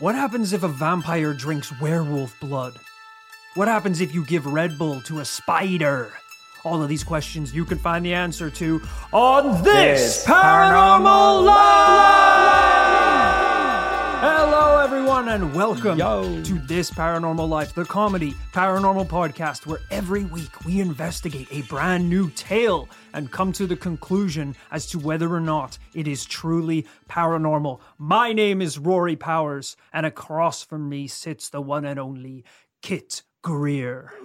[0.00, 2.78] What happens if a vampire drinks werewolf blood?
[3.56, 6.12] What happens if you give Red Bull to a spider?
[6.64, 8.80] All of these questions you can find the answer to
[9.12, 11.56] on this, This Paranormal Life!
[14.20, 16.42] Hello, everyone, and welcome Yo.
[16.42, 22.10] to This Paranormal Life, the comedy paranormal podcast where every week we investigate a brand
[22.10, 26.84] new tale and come to the conclusion as to whether or not it is truly
[27.08, 27.78] paranormal.
[27.96, 32.44] My name is Rory Powers, and across from me sits the one and only
[32.82, 34.12] Kit Greer.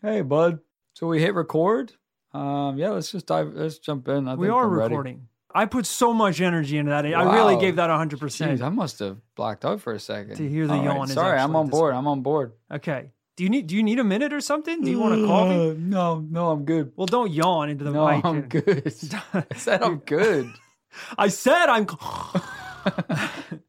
[0.00, 0.60] hey, bud.
[0.94, 1.92] So we hit record.
[2.32, 3.52] Um, yeah, let's just dive.
[3.52, 4.26] Let's jump in.
[4.26, 5.28] I We are recording.
[5.54, 7.06] I put so much energy into that.
[7.06, 8.18] I really gave that 100%.
[8.18, 10.36] Jeez, I must have blacked out for a second.
[10.36, 11.94] To hear the All right, yawn is Sorry, I'm on board.
[11.94, 12.52] I'm on board.
[12.70, 13.10] Okay.
[13.36, 14.82] Do you need do you need a minute or something?
[14.82, 15.74] Do you want to call me?
[15.78, 16.92] no, no, I'm good.
[16.96, 18.24] Well, don't yawn into the No, mic.
[18.24, 18.82] I'm good.
[19.32, 20.52] I said I'm good.
[21.18, 21.86] I said I'm.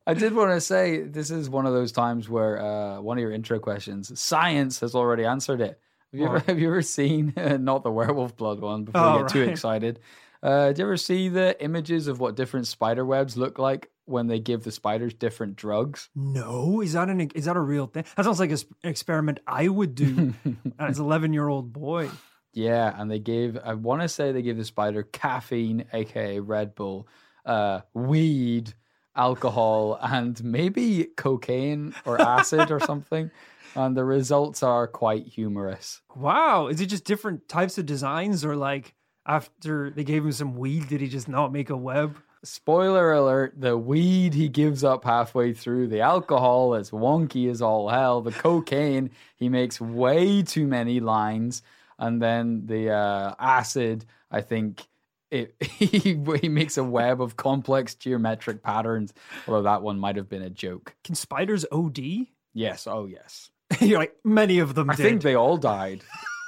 [0.07, 3.21] I did want to say this is one of those times where uh, one of
[3.21, 5.79] your intro questions, science has already answered it.
[6.11, 9.19] Have you ever have you ever seen not the werewolf blood one before Oh, you
[9.23, 9.99] get too excited?
[10.41, 14.27] Uh, do you ever see the images of what different spider webs look like when
[14.27, 16.09] they give the spiders different drugs?
[16.15, 18.05] No, is that an is that a real thing?
[18.15, 20.33] That sounds like an experiment I would do
[20.79, 22.09] as an 11 year old boy.
[22.53, 26.73] Yeah, and they gave I want to say they gave the spider caffeine, aka Red
[26.73, 27.07] Bull,
[27.45, 28.73] uh, weed,
[29.15, 33.31] alcohol, and maybe cocaine or acid or something.
[33.75, 36.01] And the results are quite humorous.
[36.15, 38.95] Wow, is it just different types of designs, or like
[39.29, 42.17] after they gave him some weed, did he just not make a web?
[42.43, 47.89] Spoiler alert, the weed he gives up halfway through, the alcohol is wonky as all
[47.89, 51.61] hell, the cocaine, he makes way too many lines,
[51.99, 54.87] and then the uh, acid, I think
[55.29, 59.13] it he, he makes a web of complex geometric patterns,
[59.47, 60.95] although that one might have been a joke.
[61.03, 61.99] Can spiders OD?
[62.53, 63.51] Yes, oh yes.
[63.79, 65.03] You're like many of them I did.
[65.03, 66.01] think they all died.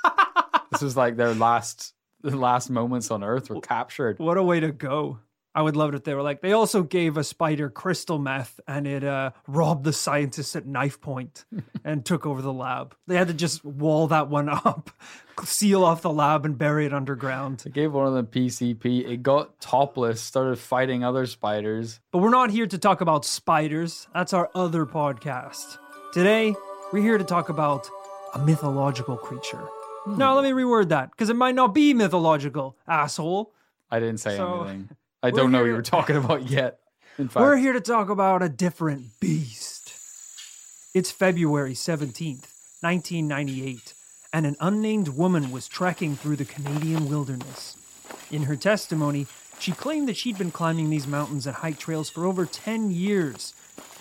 [0.71, 4.19] this was like their last the last moments on Earth were captured.
[4.19, 5.19] What a way to go.
[5.53, 8.59] I would love it if they were like, they also gave a spider crystal meth
[8.67, 11.43] and it uh, robbed the scientists at knife point
[11.83, 12.95] and took over the lab.
[13.07, 14.91] They had to just wall that one up,
[15.43, 17.59] seal off the lab, and bury it underground.
[17.59, 19.09] They gave one of them PCP.
[19.09, 21.99] It got topless, started fighting other spiders.
[22.11, 24.07] But we're not here to talk about spiders.
[24.13, 25.77] That's our other podcast.
[26.13, 26.55] Today,
[26.93, 27.89] we're here to talk about
[28.33, 29.67] a mythological creature.
[30.07, 33.53] Now, let me reword that because it might not be mythological, asshole.
[33.89, 34.89] I didn't say So, anything.
[35.21, 36.79] I don't know what you were talking about yet.
[37.17, 39.93] In fact, We're here to talk about a different beast.
[40.93, 42.47] It's February 17th,
[42.81, 43.93] 1998,
[44.33, 47.77] and an unnamed woman was trekking through the Canadian wilderness.
[48.31, 49.27] In her testimony,
[49.59, 53.53] she claimed that she'd been climbing these mountains and hike trails for over 10 years,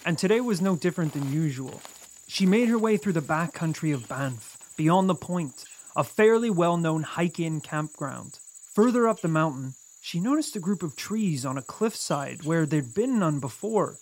[0.06, 1.82] and today was no different than usual.
[2.26, 5.64] She made her way through the backcountry of Banff, beyond the point,
[5.96, 8.38] a fairly well known hike in campground.
[8.74, 12.94] Further up the mountain, she noticed a group of trees on a cliffside where there'd
[12.94, 13.96] been none before.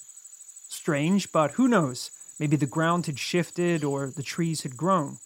[0.69, 2.11] Strange, but who knows?
[2.39, 5.19] Maybe the ground had shifted or the trees had grown.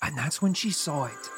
[0.00, 1.30] And that's when she saw it.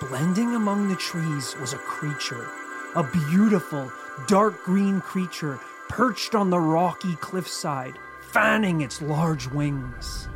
[0.00, 2.48] Blending among the trees was a creature,
[2.94, 3.90] a beautiful,
[4.26, 5.58] dark green creature
[5.88, 7.94] perched on the rocky cliffside,
[8.30, 10.28] fanning its large wings.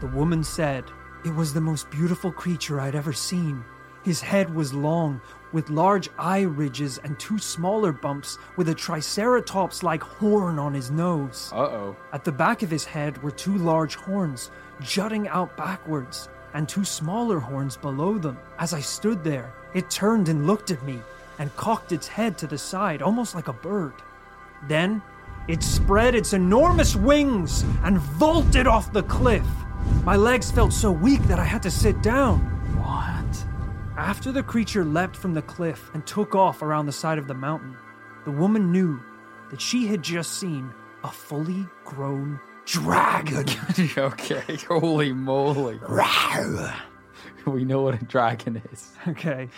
[0.00, 0.84] The woman said,
[1.22, 3.62] It was the most beautiful creature I'd ever seen.
[4.02, 5.20] His head was long,
[5.52, 10.90] with large eye ridges and two smaller bumps, with a triceratops like horn on his
[10.90, 11.50] nose.
[11.52, 11.96] uh oh.
[12.14, 14.50] At the back of his head were two large horns,
[14.80, 18.38] jutting out backwards, and two smaller horns below them.
[18.58, 21.00] As I stood there, it turned and looked at me,
[21.38, 23.92] and cocked its head to the side, almost like a bird.
[24.68, 25.02] Then,
[25.48, 29.44] it spread its enormous wings and vaulted off the cliff.
[30.04, 32.40] My legs felt so weak that I had to sit down.
[32.76, 33.44] What?
[33.98, 37.34] After the creature leapt from the cliff and took off around the side of the
[37.34, 37.76] mountain,
[38.24, 39.00] the woman knew
[39.50, 40.72] that she had just seen
[41.04, 43.46] a fully grown dragon.
[43.98, 45.78] okay, holy moly.
[47.46, 48.92] we know what a dragon is.
[49.08, 49.48] okay.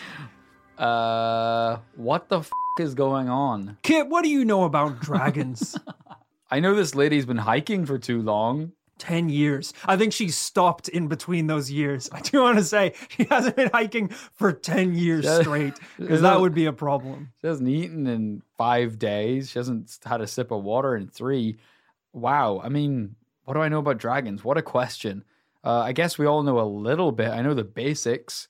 [0.79, 2.51] Uh, what the f
[2.81, 3.77] is going on?
[3.83, 5.79] Kit, what do you know about dragons?
[6.51, 8.73] I know this lady's been hiking for too long.
[9.03, 9.75] 10 years.
[9.85, 12.09] I think she stopped in between those years.
[12.13, 16.41] I do want to say she hasn't been hiking for 10 years straight because that
[16.41, 17.33] would be a problem.
[17.41, 19.51] She hasn't eaten in five days.
[19.51, 21.57] She hasn't had a sip of water in three.
[22.13, 22.61] Wow.
[22.63, 24.45] I mean, what do I know about dragons?
[24.45, 25.25] What a question.
[25.65, 27.31] Uh, I guess we all know a little bit.
[27.31, 28.47] I know the basics.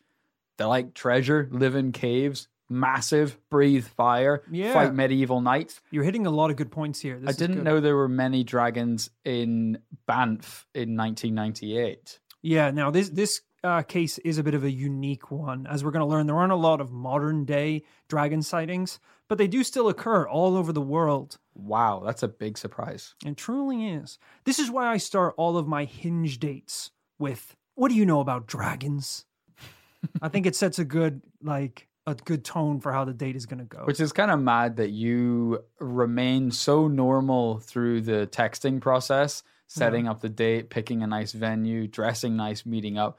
[0.59, 4.73] They like treasure, live in caves, massive, breathe fire, Yeah.
[4.73, 5.81] fight medieval knights.
[5.91, 7.19] You're hitting a lot of good points here.
[7.19, 12.19] This I didn't know there were many dragons in Banff in 1998.
[12.43, 15.67] Yeah, now this this uh, case is a bit of a unique one.
[15.69, 18.99] As we're going to learn, there aren't a lot of modern day dragon sightings,
[19.29, 21.39] but they do still occur all over the world.
[21.55, 23.15] Wow, that's a big surprise.
[23.25, 24.19] It truly is.
[24.45, 26.91] This is why I start all of my hinge dates
[27.21, 29.25] with what do you know about dragons?
[30.23, 33.47] I think it sets a good like a good tone for how the date is
[33.47, 33.85] going to go.
[33.85, 40.09] Which is kind of mad that you remain so normal through the texting process, setting
[40.09, 43.19] up the date, picking a nice venue, dressing nice, meeting up,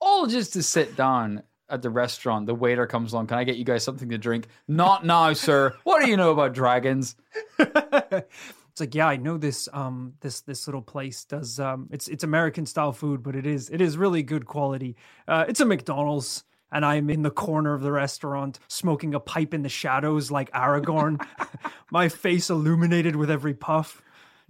[0.00, 2.46] all just to sit down at the restaurant.
[2.46, 3.26] The waiter comes along.
[3.28, 4.46] Can I get you guys something to drink?
[4.66, 5.74] Not now, sir.
[5.84, 7.16] What do you know about dragons?
[7.58, 12.24] it's like yeah i know this um this this little place does um it's it's
[12.24, 14.96] american style food but it is it is really good quality
[15.28, 19.52] uh it's a mcdonald's and i'm in the corner of the restaurant smoking a pipe
[19.54, 21.20] in the shadows like aragorn
[21.90, 24.02] my face illuminated with every puff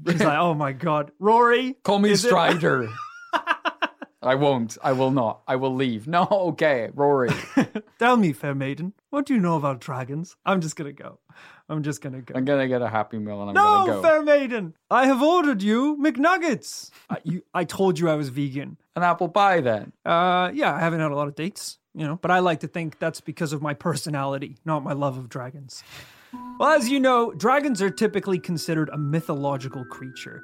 [0.07, 2.89] she's like oh my god rory Call me Strider.
[4.23, 4.77] I won't.
[4.85, 5.41] I will not.
[5.49, 6.07] I will leave.
[6.07, 7.31] No, okay, Rory.
[7.99, 11.19] tell me fair maiden what do you know about dragons i'm just gonna go
[11.71, 13.97] i'm just gonna go I'm gonna get a happy meal and I'm No, gonna go.
[13.97, 14.75] No, fair maiden.
[14.91, 16.91] I have ordered you McNuggets.
[17.09, 18.77] I, you, I told you I was vegan.
[18.97, 19.93] An apple pie then.
[20.05, 22.67] Uh, yeah, I haven't had a lot of dates, you know, but I like to
[22.69, 25.83] think that's because of my personality, not my love of dragons.
[26.59, 30.43] Well, as you know, dragons are typically considered a mythological creature.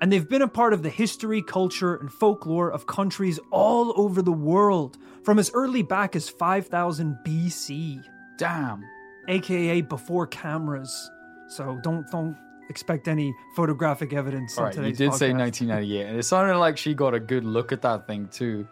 [0.00, 4.20] And they've been a part of the history, culture, and folklore of countries all over
[4.20, 8.04] the world from as early back as 5000 BC,
[8.36, 8.84] Damn.
[9.28, 11.10] Aka before cameras.
[11.48, 12.36] So don't don't
[12.68, 14.58] expect any photographic evidence.
[14.58, 17.72] All in you did say 1998, and it sounded like she got a good look
[17.72, 18.66] at that thing too.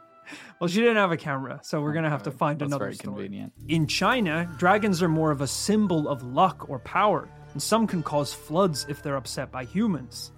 [0.58, 2.94] Well, she didn't have a camera, so we're gonna have to find That's another very
[2.94, 3.14] story.
[3.14, 3.52] convenient.
[3.68, 8.02] In China, dragons are more of a symbol of luck or power, and some can
[8.02, 10.32] cause floods if they're upset by humans.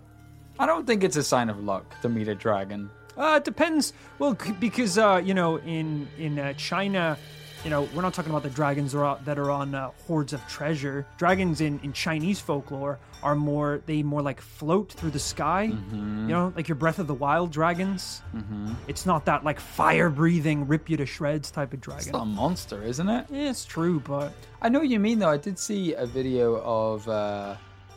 [0.58, 2.90] I don't think it's a sign of luck to meet a dragon.
[3.16, 3.92] Uh, it depends.
[4.18, 7.16] Well, c- because uh, you know, in in uh, China,
[7.64, 11.06] you know, we're not talking about the dragons that are, on uh, hoards of treasure.
[11.18, 15.70] Dragons in, in Chinese folklore are more they more like float through the sky.
[15.72, 16.28] Mm-hmm.
[16.28, 18.22] You know, like your Breath of the Wild dragons.
[18.34, 18.74] Mm-hmm.
[18.88, 22.02] It's not that like fire breathing, rip you to shreds type of dragon.
[22.02, 23.26] It's not a monster, isn't it?
[23.30, 25.30] Yeah, it's true, but I know what you mean though.
[25.30, 27.56] I did see a video of uh,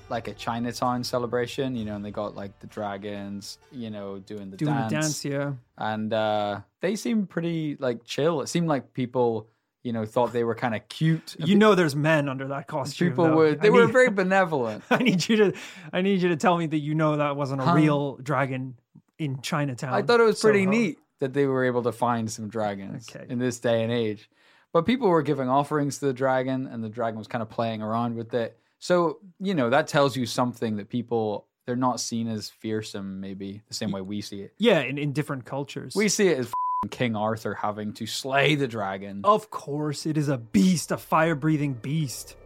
[0.09, 4.49] like a Chinatown celebration, you know, and they got like the dragons, you know, doing
[4.51, 4.91] the doing dance.
[4.91, 5.53] a dance, yeah.
[5.77, 8.41] and uh, they seemed pretty like chill.
[8.41, 9.47] It seemed like people,
[9.83, 11.35] you know, thought they were kind of cute.
[11.39, 13.09] You know, there's men under that costume.
[13.09, 13.35] people though.
[13.35, 14.83] were I they were need- very benevolent.
[14.89, 15.53] I need you to,
[15.93, 18.75] I need you to tell me that you know that wasn't a real dragon
[19.17, 19.93] in Chinatown.
[19.93, 20.71] I thought it was pretty Soho.
[20.71, 23.25] neat that they were able to find some dragons Okay.
[23.29, 24.29] in this day and age.
[24.71, 27.81] But people were giving offerings to the dragon, and the dragon was kind of playing
[27.81, 28.57] around with it.
[28.79, 33.61] So you know that tells you something that people they're not seen as fearsome, maybe
[33.67, 34.53] the same way we see it.
[34.57, 35.93] Yeah, in, in different cultures.
[35.95, 39.21] We see it as f***ing King Arthur having to slay the dragon.
[39.23, 42.37] Of course, it is a beast, a fire breathing beast.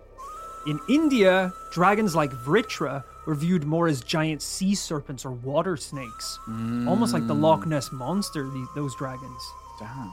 [0.67, 6.39] In India, dragons like Vritra were viewed more as giant sea serpents or water snakes.
[6.47, 9.41] Almost like the Loch Ness monster, these, those dragons.
[9.79, 10.11] Damn.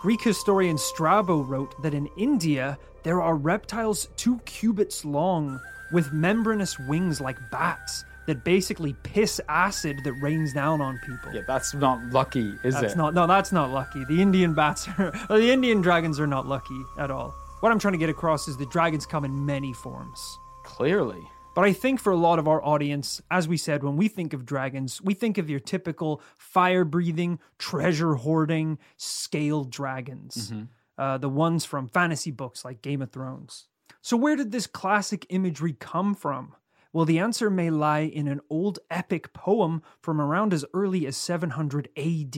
[0.00, 5.60] Greek historian Strabo wrote that in India, there are reptiles two cubits long
[5.92, 11.34] with membranous wings like bats that basically piss acid that rains down on people.
[11.34, 12.96] Yeah, that's not lucky, is That's it?
[12.96, 14.04] not no, that's not lucky.
[14.06, 17.34] The Indian bats are or the Indian dragons are not lucky at all.
[17.60, 20.38] What I'm trying to get across is the dragons come in many forms.
[20.62, 21.28] Clearly.
[21.60, 24.32] But I think for a lot of our audience, as we said, when we think
[24.32, 30.54] of dragons, we think of your typical fire breathing, treasure hoarding, scaled dragons.
[30.96, 33.66] Uh, the ones from fantasy books like Game of Thrones.
[34.00, 36.54] So, where did this classic imagery come from?
[36.94, 41.14] Well, the answer may lie in an old epic poem from around as early as
[41.18, 42.34] 700 AD.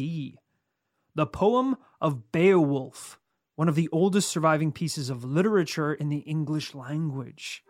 [1.15, 3.21] The poem of Beowulf,
[3.55, 7.63] one of the oldest surviving pieces of literature in the English language.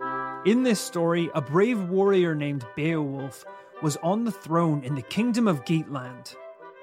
[0.44, 3.44] In this story, a brave warrior named Beowulf
[3.80, 6.34] was on the throne in the kingdom of Geatland.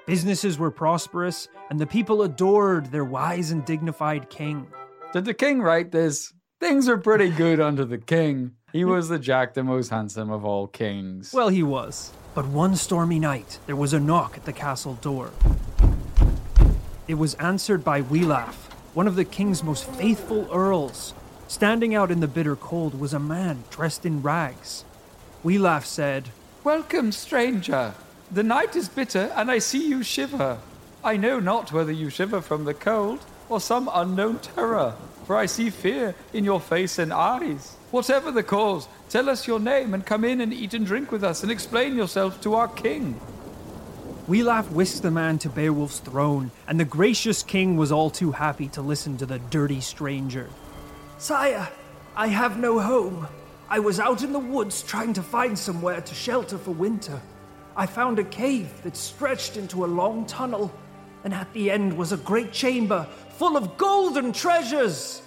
[0.06, 4.66] Businesses were prosperous, and the people adored their wise and dignified king.
[5.12, 6.32] Did the king write this?
[6.58, 8.52] Things are pretty good under the king.
[8.72, 11.34] He was the Jack the most handsome of all kings.
[11.34, 12.12] Well, he was.
[12.34, 15.32] But one stormy night, there was a knock at the castle door.
[17.08, 18.54] It was answered by Wiglaf,
[18.94, 21.12] one of the king's most faithful earls.
[21.50, 24.84] Standing out in the bitter cold was a man dressed in rags.
[25.44, 26.28] Wiglaf said,
[26.62, 27.94] Welcome, stranger.
[28.30, 30.58] The night is bitter, and I see you shiver.
[31.02, 34.94] I know not whether you shiver from the cold or some unknown terror.
[35.26, 37.74] for I see fear in your face and eyes.
[37.90, 41.24] Whatever the cause, tell us your name and come in and eat and drink with
[41.24, 43.20] us and explain yourself to our king.
[44.28, 48.68] Wiglaf whisked the man to Beowulf's throne, and the gracious king was all too happy
[48.68, 50.48] to listen to the dirty stranger.
[51.20, 51.68] Sire,
[52.16, 53.28] I have no home.
[53.68, 57.20] I was out in the woods trying to find somewhere to shelter for winter.
[57.76, 60.72] I found a cave that stretched into a long tunnel,
[61.22, 65.20] and at the end was a great chamber full of golden treasures.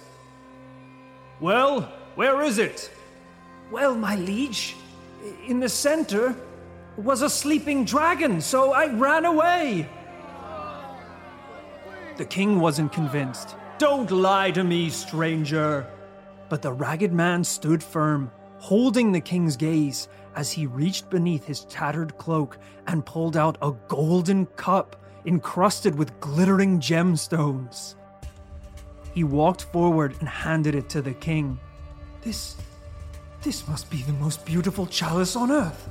[1.38, 1.82] Well,
[2.16, 2.90] where is it?
[3.70, 4.74] Well, my liege,
[5.46, 6.34] in the center
[6.96, 9.88] was a sleeping dragon, so I ran away.
[12.16, 13.54] The king wasn't convinced.
[13.78, 15.86] Don't lie to me, stranger.
[16.48, 21.64] But the ragged man stood firm, holding the king's gaze as he reached beneath his
[21.64, 27.96] tattered cloak and pulled out a golden cup encrusted with glittering gemstones.
[29.12, 31.58] He walked forward and handed it to the king.
[32.22, 32.56] This.
[33.42, 35.88] this must be the most beautiful chalice on earth.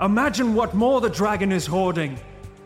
[0.00, 2.18] Imagine what more the dragon is hoarding.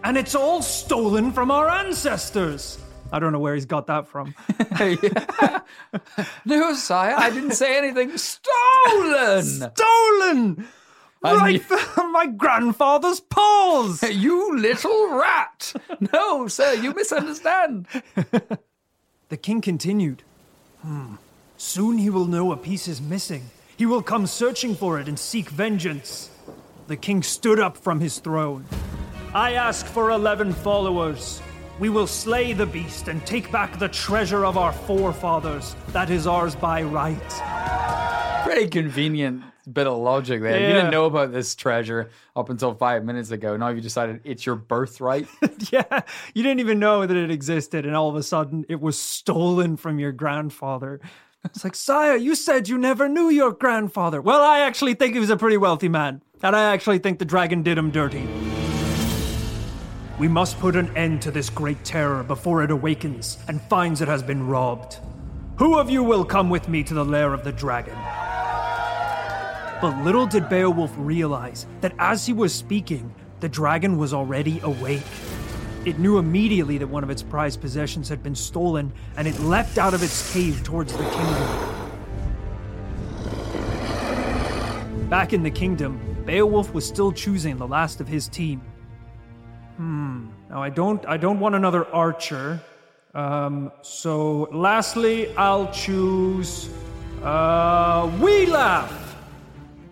[0.04, 2.78] And it's all stolen from our ancestors.
[3.12, 4.34] I don't know where he's got that from.
[6.44, 8.16] no, sire, I didn't say anything.
[8.18, 9.44] Stolen!
[9.74, 10.68] Stolen!
[11.22, 14.02] right from my grandfather's paws!
[14.10, 15.72] you little rat!
[16.12, 17.86] No, sir, you misunderstand.
[19.28, 20.22] the king continued.
[20.82, 21.14] Hmm.
[21.56, 23.50] Soon he will know a piece is missing.
[23.76, 26.30] He will come searching for it and seek vengeance.
[26.86, 28.64] The king stood up from his throne.
[29.34, 31.42] I ask for eleven followers.
[31.78, 35.76] We will slay the beast and take back the treasure of our forefathers.
[35.88, 38.42] That is ours by right.
[38.44, 40.58] Pretty convenient bit of logic there.
[40.58, 40.68] Yeah.
[40.68, 43.56] You didn't know about this treasure up until five minutes ago.
[43.56, 45.28] Now you decided it's your birthright.
[45.70, 46.00] yeah,
[46.34, 49.76] you didn't even know that it existed, and all of a sudden it was stolen
[49.76, 51.00] from your grandfather.
[51.44, 54.20] It's like, sire, you said you never knew your grandfather.
[54.20, 57.24] Well, I actually think he was a pretty wealthy man, and I actually think the
[57.24, 58.26] dragon did him dirty.
[60.18, 64.08] We must put an end to this great terror before it awakens and finds it
[64.08, 64.98] has been robbed.
[65.58, 67.96] Who of you will come with me to the lair of the dragon?
[69.80, 75.06] But little did Beowulf realize that as he was speaking, the dragon was already awake.
[75.84, 79.78] It knew immediately that one of its prized possessions had been stolen, and it leapt
[79.78, 81.78] out of its cave towards the kingdom.
[85.08, 88.60] Back in the kingdom, Beowulf was still choosing the last of his team.
[89.78, 90.26] Hmm.
[90.50, 92.60] Now I don't I don't want another archer.
[93.14, 96.68] Um, so lastly, I'll choose
[97.22, 98.88] uh.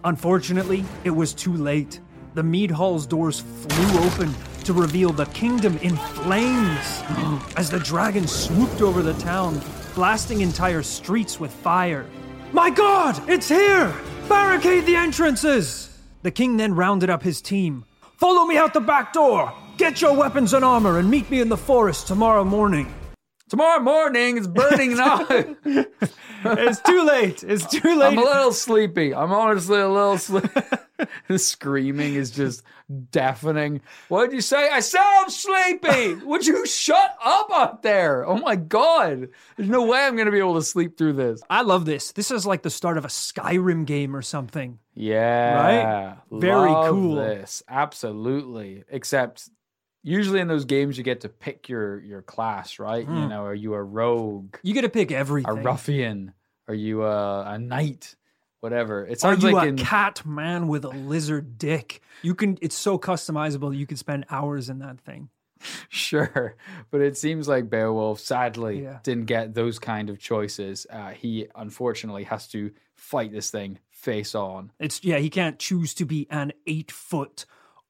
[0.05, 2.01] Unfortunately, it was too late.
[2.35, 7.03] The mead hall's doors flew open to reveal the kingdom in flames
[7.57, 9.61] as the dragon swooped over the town,
[9.95, 12.07] blasting entire streets with fire.
[12.53, 13.95] My god, it's here!
[14.29, 15.97] Barricade the entrances!
[16.23, 17.85] The king then rounded up his team.
[18.17, 19.53] Follow me out the back door!
[19.77, 22.93] Get your weapons and armor and meet me in the forest tomorrow morning.
[23.51, 25.27] Tomorrow morning it's burning now.
[25.29, 27.45] it's too late.
[27.45, 28.13] It's too late.
[28.13, 29.15] I'm a little sleepy.
[29.15, 30.49] I'm honestly a little sleepy.
[31.29, 32.63] the screaming is just
[33.11, 33.83] deafening.
[34.09, 34.71] What did you say?
[34.71, 36.15] I said I'm sleepy.
[36.25, 38.27] Would you shut up out there?
[38.27, 39.29] Oh my god.
[39.57, 41.43] There's no way I'm gonna be able to sleep through this.
[41.51, 42.13] I love this.
[42.13, 44.79] This is like the start of a Skyrim game or something.
[44.95, 45.55] Yeah.
[45.55, 46.17] Right?
[46.33, 47.17] Very cool.
[47.17, 47.63] This.
[47.69, 48.83] Absolutely.
[48.89, 49.51] Except
[50.07, 53.05] usually in those games you get to pick your your class, right?
[53.05, 53.17] Hmm.
[53.17, 55.51] You know, are you a rogue, You get to pick everything.
[55.51, 56.33] a ruffian,
[56.69, 58.15] are you a, a knight,
[58.61, 59.05] whatever?
[59.05, 62.01] It Are you like a in cat man with a lizard dick?
[62.23, 62.57] You can.
[62.63, 63.77] It's so customizable.
[63.77, 65.29] You could spend hours in that thing.
[65.89, 66.55] sure,
[66.91, 68.99] but it seems like Beowulf sadly Yeah.
[69.03, 70.87] didn't get those kind of choices.
[70.91, 74.71] Uh, he unfortunately has to fight this thing face on.
[74.79, 75.19] It's yeah.
[75.19, 77.47] He can't choose to be an eight foot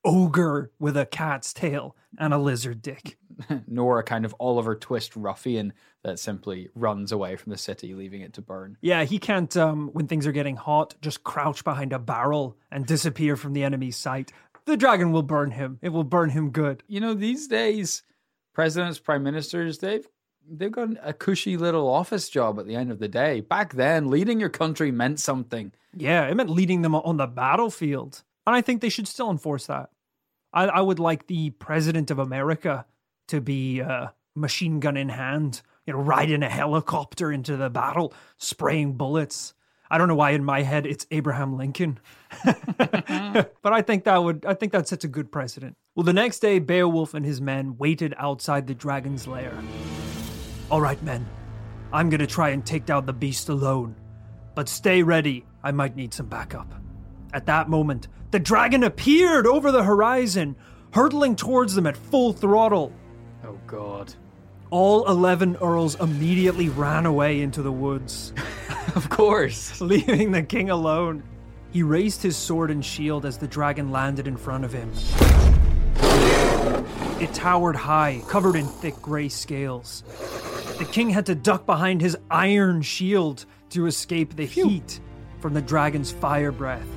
[0.06, 3.18] ogre with a cat's tail and a lizard dick.
[3.66, 5.72] nor a kind of Oliver Twist ruffian
[6.02, 8.78] that simply runs away from the city, leaving it to burn.
[8.80, 9.54] Yeah, he can't.
[9.56, 13.64] Um, when things are getting hot, just crouch behind a barrel and disappear from the
[13.64, 14.32] enemy's sight.
[14.64, 15.78] The dragon will burn him.
[15.82, 16.82] It will burn him good.
[16.88, 18.02] You know, these days,
[18.52, 20.06] presidents, prime ministers, they've
[20.48, 23.40] they've got a cushy little office job at the end of the day.
[23.40, 25.72] Back then, leading your country meant something.
[25.96, 28.22] Yeah, it meant leading them on the battlefield.
[28.46, 29.90] And I think they should still enforce that.
[30.56, 32.86] I, I would like the president of America
[33.28, 38.14] to be uh, machine gun in hand, you know, riding a helicopter into the battle,
[38.38, 39.52] spraying bullets.
[39.90, 42.00] I don't know why in my head it's Abraham Lincoln.
[42.44, 45.76] but I think that would I think that sets a good precedent.
[45.94, 49.52] Well, the next day Beowulf and his men waited outside the dragon's lair.
[50.70, 51.28] All right, men.
[51.92, 53.94] I'm gonna try and take down the beast alone.
[54.54, 56.85] But stay ready, I might need some backup.
[57.36, 60.56] At that moment, the dragon appeared over the horizon,
[60.92, 62.94] hurtling towards them at full throttle.
[63.44, 64.14] Oh God.
[64.70, 68.32] All 11 earls immediately ran away into the woods,
[68.94, 69.78] Of course.
[69.82, 71.24] leaving the king alone.
[71.72, 74.90] He raised his sword and shield as the dragon landed in front of him.
[77.20, 80.04] It towered high, covered in thick gray scales.
[80.78, 85.00] The king had to duck behind his iron shield to escape the heat
[85.38, 86.88] from the dragon's fire breath.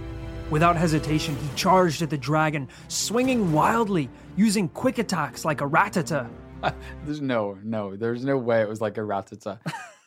[0.50, 6.28] Without hesitation, he charged at the dragon, swinging wildly, using quick attacks like a Rattata.
[7.06, 9.60] There's no, no, there's no way it was like a Rattata.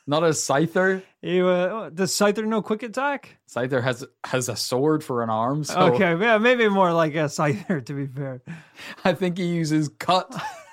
[0.07, 1.03] Not a Scyther.
[1.23, 3.39] Ew, uh, does Scyther know quick attack?
[3.49, 7.25] Scyther has has a sword for an arm, so Okay, yeah, maybe more like a
[7.29, 8.43] Scyther, to be fair.
[9.05, 10.31] I think he uses cut.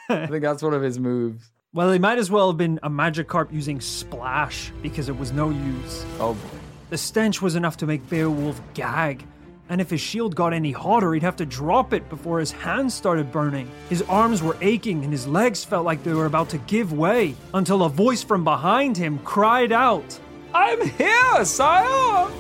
[0.10, 1.50] I think that's one of his moves.
[1.72, 5.52] Well, he might as well have been a Magikarp using Splash because it was no
[5.52, 6.06] use.
[6.20, 6.60] Oh boy.
[6.90, 9.26] The stench was enough to make Beowulf gag,
[9.70, 12.94] and if his shield got any hotter, he'd have to drop it before his hands
[12.94, 13.70] started burning.
[13.88, 17.36] His arms were aching and his legs felt like they were about to give way
[17.54, 20.20] until a voice from behind him cried out,
[20.54, 22.32] I'm here, sire!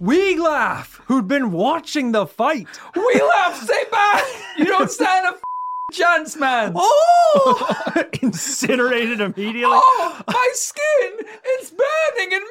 [0.00, 2.66] Wiglaf, who'd been watching the fight.
[2.96, 4.24] We laugh, stay back!
[4.56, 5.40] You don't stand a f-
[5.92, 6.72] chance, man!
[6.74, 8.04] Oh!
[8.22, 9.64] Incinerated immediately.
[9.66, 11.26] Oh, my skin!
[11.44, 12.44] It's burning and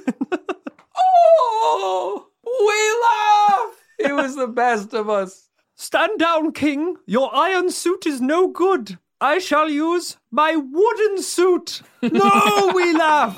[0.00, 0.14] melting!
[0.98, 2.26] Oh,
[2.60, 3.70] Wiglaf!
[3.98, 5.48] He was the best of us.
[5.74, 6.96] Stand down, King.
[7.06, 8.98] Your iron suit is no good.
[9.20, 11.82] I shall use my wooden suit.
[12.02, 13.36] No, Wiglaf.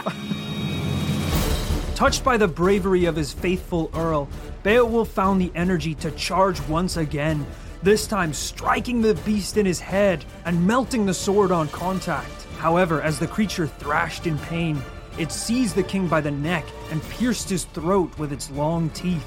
[1.95, 4.29] Touched by the bravery of his faithful Earl,
[4.63, 7.45] Beowulf found the energy to charge once again,
[7.83, 12.45] this time striking the beast in his head and melting the sword on contact.
[12.59, 14.83] However, as the creature thrashed in pain,
[15.19, 19.23] it seized the king by the neck and pierced his throat with its long teeth.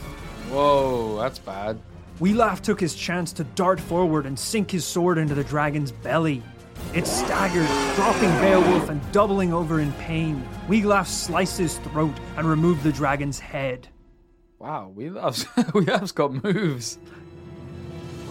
[0.49, 1.79] Whoa, that's bad.
[2.19, 6.43] Wiglaf took his chance to dart forward and sink his sword into the dragon's belly.
[6.93, 10.47] It staggered, dropping Beowulf and doubling over in pain.
[10.67, 13.87] Wiglaf sliced his throat and removed the dragon's head.
[14.59, 16.99] Wow, Wiglaf's got moves.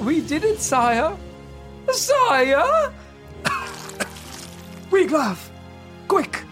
[0.03, 1.17] We did it, sire.
[1.91, 2.93] Sire.
[4.91, 5.49] Wiglaf,
[6.09, 6.45] quick!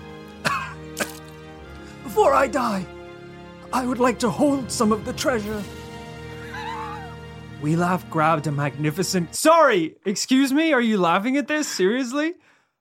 [2.09, 2.87] Before I die,
[3.71, 5.63] I would like to hold some of the treasure.
[7.61, 9.35] Weelaf grabbed a magnificent.
[9.35, 11.69] Sorry, excuse me, are you laughing at this?
[11.69, 12.33] Seriously?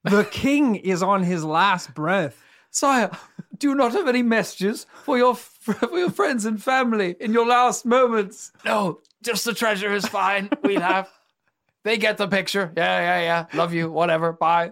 [0.06, 2.42] The king is on his last breath.
[2.72, 3.12] Sire,
[3.58, 7.46] do you not have any messages for your for your friends and family in your
[7.46, 8.54] last moments?
[8.64, 10.50] No, just the treasure is fine.
[10.64, 11.10] We have.
[11.84, 12.74] They get the picture.
[12.76, 13.58] Yeah, yeah, yeah.
[13.58, 13.90] Love you.
[13.90, 14.34] Whatever.
[14.34, 14.72] Bye.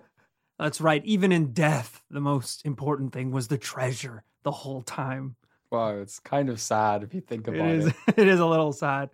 [0.59, 5.35] That's right, even in death, the most important thing was the treasure the whole time.
[5.71, 7.95] Wow, it's kind of sad if you think about It is, it.
[8.17, 9.09] it is a little sad.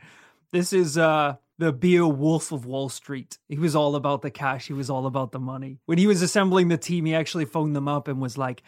[0.51, 3.39] This is uh the Beowulf of Wall Street.
[3.47, 4.67] He was all about the cash.
[4.67, 5.79] He was all about the money.
[5.85, 8.63] When he was assembling the team, he actually phoned them up and was like,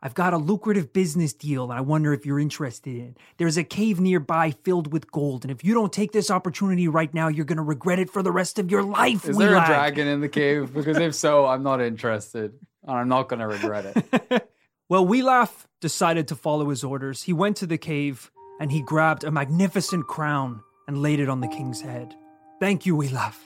[0.00, 3.16] I've got a lucrative business deal and I wonder if you're interested in.
[3.36, 7.12] There's a cave nearby filled with gold, and if you don't take this opportunity right
[7.14, 9.28] now, you're gonna regret it for the rest of your life.
[9.28, 10.74] Is there a dragon in the cave?
[10.74, 12.54] Because if so, I'm not interested.
[12.84, 14.48] And I'm not going to regret it.
[14.90, 17.22] Well, Wiglaf decided to follow his orders.
[17.22, 21.40] He went to the cave and he grabbed a magnificent crown and laid it on
[21.40, 22.14] the king's head.
[22.60, 23.36] Thank you, Wiglaf.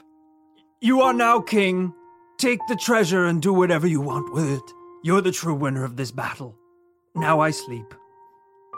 [0.81, 1.93] You are now king.
[2.39, 4.73] Take the treasure and do whatever you want with it.
[5.05, 6.57] You're the true winner of this battle.
[7.15, 7.95] Now I sleep.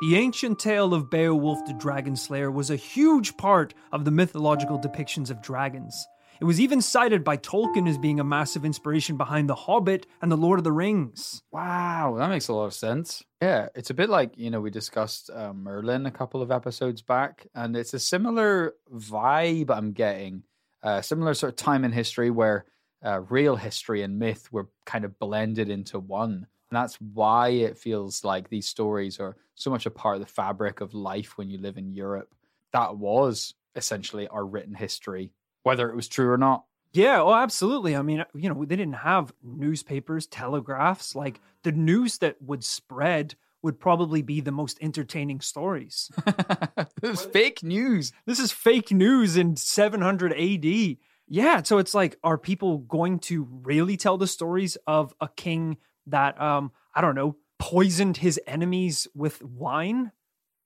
[0.01, 4.79] The ancient tale of Beowulf the Dragon Slayer was a huge part of the mythological
[4.79, 6.07] depictions of dragons.
[6.41, 10.33] It was even cited by Tolkien as being a massive inspiration behind The Hobbit and
[10.33, 11.43] The Lord of the Rings.
[11.53, 13.23] Wow, that makes a lot of sense.
[13.41, 17.03] Yeah, it's a bit like, you know, we discussed uh, Merlin a couple of episodes
[17.03, 20.43] back, and it's a similar vibe I'm getting,
[20.83, 22.65] uh, similar sort of time in history where
[23.05, 26.33] uh, real history and myth were kind of blended into one.
[26.71, 30.27] And that's why it feels like these stories are so much a part of the
[30.27, 32.35] fabric of life when you live in Europe.
[32.73, 35.31] That was essentially our written history,
[35.65, 36.65] whether it was true or not.
[36.93, 37.97] Yeah, oh, absolutely.
[37.97, 41.17] I mean, you know, they didn't have newspapers, telegraphs.
[41.17, 46.11] Like the news that would spread would probably be the most entertaining stories.
[47.03, 48.13] this is fake news.
[48.27, 50.97] this is fake news in 700 AD.
[51.27, 55.79] Yeah, so it's like, are people going to really tell the stories of a king
[56.07, 60.13] that, um, I don't know, poisoned his enemies with wine?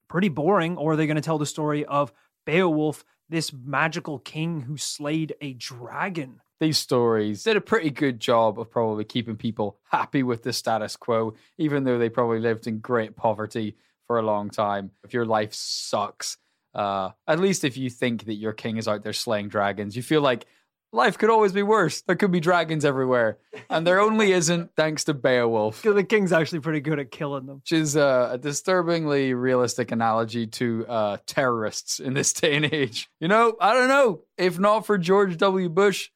[0.08, 0.76] Pretty boring.
[0.76, 2.12] Or are they going to tell the story of
[2.44, 6.40] Beowulf, this magical king who slayed a dragon?
[6.60, 10.96] these stories did a pretty good job of probably keeping people happy with the status
[10.96, 14.90] quo, even though they probably lived in great poverty for a long time.
[15.04, 16.36] If your life sucks,
[16.74, 20.02] uh, at least if you think that your king is out there slaying dragons, you
[20.02, 20.46] feel like
[20.92, 22.02] life could always be worse.
[22.02, 25.82] There could be dragons everywhere, and there only isn't thanks to Beowulf.
[25.82, 27.56] The king's actually pretty good at killing them.
[27.56, 33.08] Which is uh, a disturbingly realistic analogy to uh, terrorists in this day and age.
[33.20, 34.22] You know, I don't know.
[34.36, 35.68] If not for George W.
[35.68, 36.10] Bush,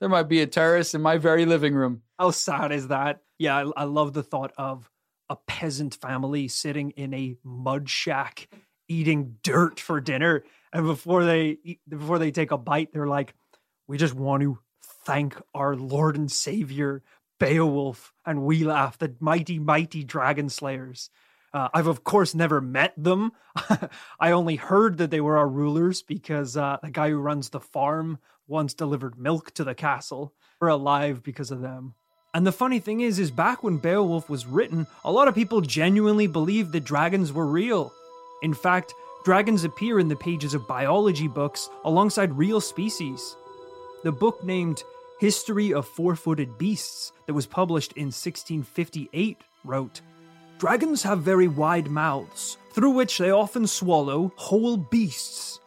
[0.00, 2.02] there might be a terrorist in my very living room.
[2.18, 3.20] How sad is that?
[3.38, 4.90] Yeah, I, I love the thought of
[5.30, 8.48] a peasant family sitting in a mud shack
[8.88, 13.34] eating dirt for dinner and before they eat, before they take a bite they're like
[13.88, 14.58] we just want to
[15.04, 17.02] thank our lord and savior
[17.40, 21.10] beowulf and laugh the mighty mighty dragon slayers
[21.52, 23.32] uh, i've of course never met them
[24.20, 27.60] i only heard that they were our rulers because uh, the guy who runs the
[27.60, 31.94] farm once delivered milk to the castle we're alive because of them
[32.34, 35.62] and the funny thing is, is back when Beowulf was written, a lot of people
[35.62, 37.92] genuinely believed that dragons were real.
[38.42, 38.92] In fact,
[39.24, 43.36] dragons appear in the pages of biology books alongside real species.
[44.04, 44.82] The book named
[45.18, 50.00] History of Four Footed Beasts, that was published in 1658, wrote
[50.58, 55.60] Dragons have very wide mouths, through which they often swallow whole beasts.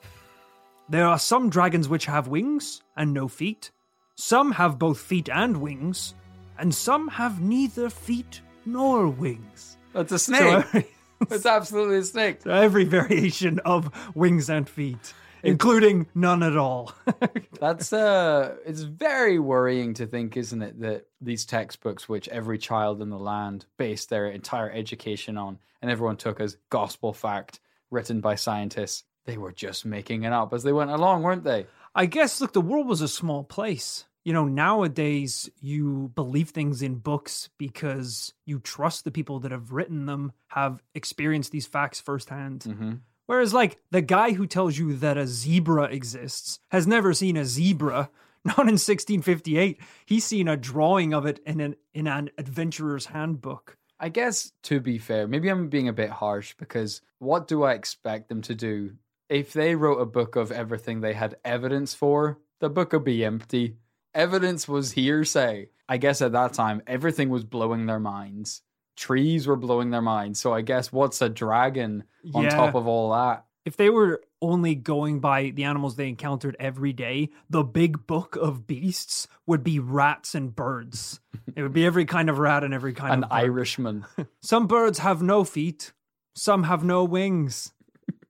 [0.89, 3.71] There are some dragons which have wings and no feet.
[4.15, 6.13] Some have both feet and wings,
[6.57, 9.77] and some have neither feet nor wings.
[9.93, 10.65] That's a snake.
[10.71, 10.83] So
[11.29, 12.39] it's absolutely a snake.
[12.43, 16.93] So every variation of wings and feet, including none at all.
[17.59, 23.01] That's uh it's very worrying to think, isn't it, that these textbooks which every child
[23.01, 28.21] in the land based their entire education on and everyone took as gospel fact written
[28.21, 31.65] by scientists, they were just making it up as they went along, weren't they?
[31.93, 36.81] I guess look, the world was a small place you know, nowadays you believe things
[36.81, 41.99] in books because you trust the people that have written them, have experienced these facts
[41.99, 42.61] firsthand.
[42.61, 42.93] Mm-hmm.
[43.31, 47.45] Whereas, like, the guy who tells you that a zebra exists has never seen a
[47.45, 48.09] zebra.
[48.43, 49.79] Not in 1658.
[50.05, 53.77] He's seen a drawing of it in an in an adventurer's handbook.
[54.01, 57.71] I guess to be fair, maybe I'm being a bit harsh because what do I
[57.71, 58.97] expect them to do?
[59.29, 63.23] If they wrote a book of everything they had evidence for, the book would be
[63.23, 63.77] empty
[64.13, 65.69] evidence was hearsay.
[65.87, 68.61] I guess at that time, everything was blowing their minds.
[69.01, 70.39] Trees were blowing their minds.
[70.39, 72.03] So I guess what's a dragon
[72.35, 72.49] on yeah.
[72.51, 73.45] top of all that?
[73.65, 78.35] If they were only going by the animals they encountered every day, the big book
[78.35, 81.19] of beasts would be rats and birds.
[81.55, 84.05] it would be every kind of rat and every kind An of An Irishman.
[84.41, 85.93] some birds have no feet,
[86.35, 87.73] some have no wings.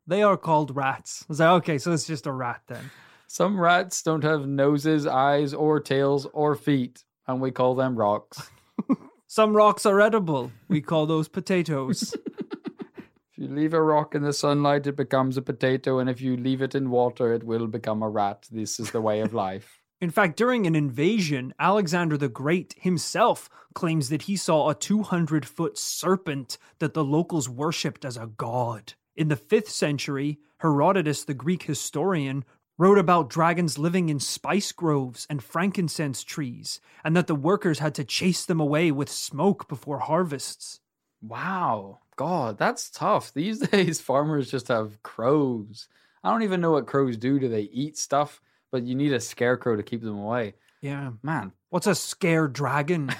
[0.07, 1.23] They are called rats.
[1.23, 2.91] I was like, okay, so it's just a rat then.
[3.27, 8.49] Some rats don't have noses, eyes, or tails, or feet, and we call them rocks.
[9.32, 10.52] Some rocks are edible.
[10.67, 12.13] We call those potatoes.
[12.50, 16.36] if you leave a rock in the sunlight, it becomes a potato, and if you
[16.36, 18.46] leave it in water, it will become a rat.
[18.52, 19.80] This is the way of life.
[20.02, 25.46] In fact, during an invasion, Alexander the Great himself claims that he saw a 200
[25.46, 28.96] foot serpent that the locals worshipped as a god.
[29.15, 32.44] In the 5th century, Herodotus, the Greek historian,
[32.82, 37.94] wrote about dragons living in spice groves and frankincense trees, and that the workers had
[37.94, 40.80] to chase them away with smoke before harvests.
[41.22, 42.00] Wow.
[42.15, 43.32] God, that's tough.
[43.36, 45.88] These days, farmers just have crows.
[46.24, 47.38] I don't even know what crows do.
[47.38, 48.41] Do they eat stuff?
[48.72, 50.56] But you need a scarecrow to keep them away.
[50.82, 51.12] Yeah.
[51.22, 51.52] Man.
[51.70, 53.13] What's a scare dragon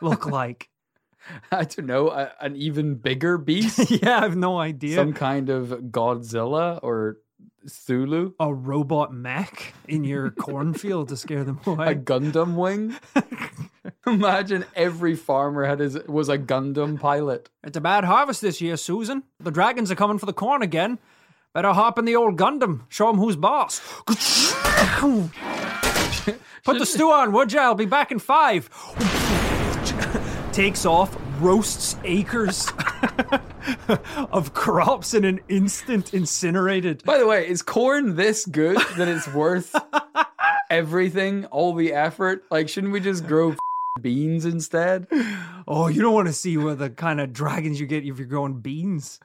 [0.00, 0.70] look like?
[1.52, 3.92] I don't know, a, an even bigger beast?
[3.92, 4.96] yeah, I have no idea.
[4.96, 7.18] Some kind of Godzilla or
[7.66, 8.34] Cthulhu?
[8.38, 11.92] A robot mech in your cornfield to scare them away.
[11.92, 12.96] A Gundam wing?
[14.06, 17.50] Imagine every farmer had his was a Gundam pilot.
[17.62, 19.22] It's a bad harvest this year, Susan.
[19.40, 20.98] The dragons are coming for the corn again.
[21.54, 22.82] Better hop in the old Gundam.
[22.88, 23.80] Show them who's boss.
[26.64, 27.62] Put the stew on, would ya?
[27.62, 28.68] I'll be back in five.
[30.52, 32.72] Takes off, roasts acres
[34.30, 37.02] of crops in an instant, incinerated.
[37.04, 39.74] By the way, is corn this good that it's worth
[40.70, 42.44] everything, all the effort?
[42.50, 43.54] Like, shouldn't we just grow
[44.00, 45.06] beans instead?
[45.66, 48.26] Oh, you don't want to see what the kind of dragons you get if you're
[48.26, 49.20] growing beans.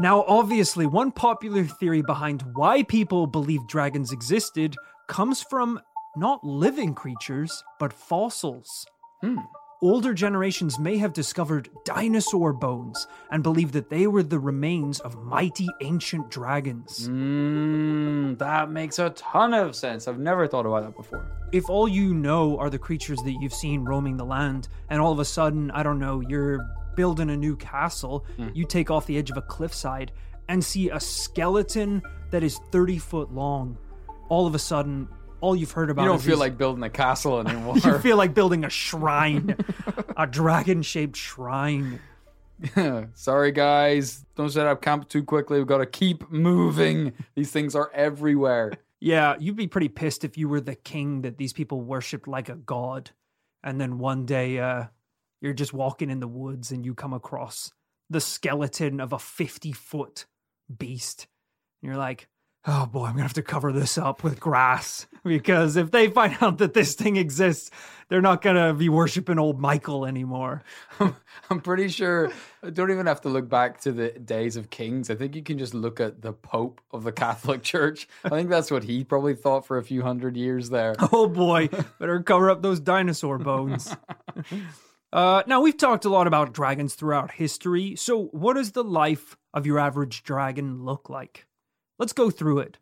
[0.00, 4.76] Now, obviously, one popular theory behind why people believe dragons existed
[5.08, 5.80] comes from
[6.16, 8.86] not living creatures, but fossils.
[9.22, 9.38] Hmm.
[9.80, 15.22] Older generations may have discovered dinosaur bones and believed that they were the remains of
[15.22, 17.08] mighty ancient dragons.
[17.08, 20.08] Mmm, that makes a ton of sense.
[20.08, 21.30] I've never thought about that before.
[21.52, 25.12] If all you know are the creatures that you've seen roaming the land, and all
[25.12, 26.58] of a sudden, I don't know, you're
[26.96, 28.48] building a new castle, hmm.
[28.54, 30.12] you take off the edge of a cliffside
[30.48, 33.78] and see a skeleton that is 30 foot long,
[34.28, 35.08] all of a sudden,
[35.40, 37.76] all you've heard about You don't feel these- like building a castle anymore.
[37.78, 39.56] you feel like building a shrine,
[40.16, 42.00] a dragon shaped shrine.
[43.14, 44.24] Sorry, guys.
[44.34, 45.58] Don't set up camp too quickly.
[45.58, 47.12] We've got to keep moving.
[47.36, 48.72] These things are everywhere.
[49.00, 52.48] Yeah, you'd be pretty pissed if you were the king that these people worshipped like
[52.48, 53.10] a god.
[53.62, 54.86] And then one day, uh,
[55.40, 57.70] you're just walking in the woods and you come across
[58.10, 60.26] the skeleton of a 50 foot
[60.76, 61.28] beast.
[61.80, 62.26] And you're like,
[62.68, 66.08] oh boy, I'm going to have to cover this up with grass because if they
[66.08, 67.70] find out that this thing exists,
[68.08, 70.62] they're not going to be worshiping old Michael anymore.
[71.50, 72.30] I'm pretty sure
[72.62, 75.10] I don't even have to look back to the days of kings.
[75.10, 78.06] I think you can just look at the Pope of the Catholic Church.
[78.24, 80.94] I think that's what he probably thought for a few hundred years there.
[81.10, 83.94] Oh boy, better cover up those dinosaur bones.
[85.10, 89.38] Uh, now, we've talked a lot about dragons throughout history, so what does the life
[89.54, 91.47] of your average dragon look like?
[91.98, 92.78] Let's go through it.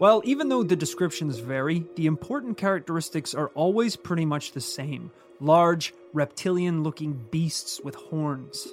[0.00, 5.12] Well, even though the descriptions vary, the important characteristics are always pretty much the same
[5.40, 8.68] large, reptilian looking beasts with horns.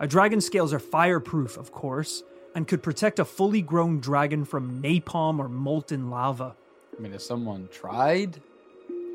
[0.00, 2.22] A dragon's scales are fireproof, of course,
[2.54, 6.54] and could protect a fully grown dragon from napalm or molten lava.
[6.96, 8.40] I mean, if someone tried,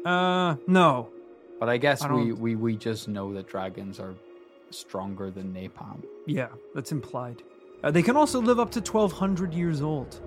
[0.05, 1.09] Uh, no,
[1.59, 4.15] but I guess I we, we, we just know that dragons are
[4.71, 6.03] stronger than napalm.
[6.25, 7.43] Yeah, that's implied.
[7.83, 10.21] Uh, they can also live up to 1200 years old.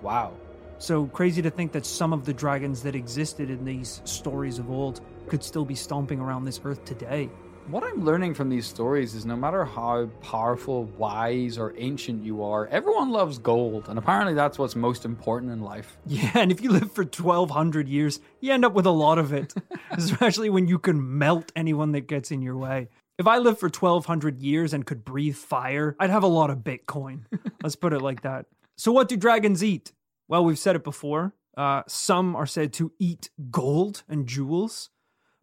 [0.00, 0.32] Wow.
[0.78, 4.70] So crazy to think that some of the dragons that existed in these stories of
[4.70, 7.30] old could still be stomping around this earth today.
[7.68, 12.42] What I'm learning from these stories is no matter how powerful, wise, or ancient you
[12.42, 13.88] are, everyone loves gold.
[13.88, 15.96] And apparently that's what's most important in life.
[16.06, 19.32] Yeah, and if you live for 1200 years, you end up with a lot of
[19.32, 19.54] it,
[19.92, 22.88] especially when you can melt anyone that gets in your way.
[23.18, 26.58] If I lived for 1200 years and could breathe fire, I'd have a lot of
[26.58, 27.20] Bitcoin.
[27.62, 28.46] Let's put it like that.
[28.76, 29.92] So, what do dragons eat?
[30.26, 31.34] Well, we've said it before.
[31.56, 34.90] Uh, some are said to eat gold and jewels,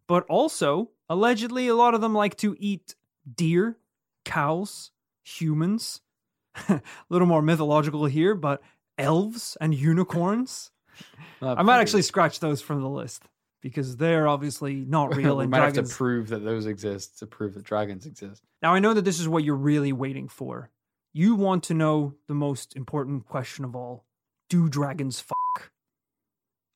[0.06, 2.94] but also, allegedly, a lot of them like to eat
[3.34, 3.78] deer,
[4.26, 4.90] cows,
[5.22, 6.02] humans.
[6.68, 8.60] a little more mythological here, but
[8.98, 10.70] elves and unicorns.
[11.42, 13.24] I might actually scratch those from the list
[13.62, 17.26] because they're obviously not real we and might have to prove that those exist to
[17.26, 18.42] prove that dragons exist.
[18.60, 20.70] now I know that this is what you're really waiting for.
[21.14, 24.04] You want to know the most important question of all:
[24.50, 25.70] Do dragons fuck?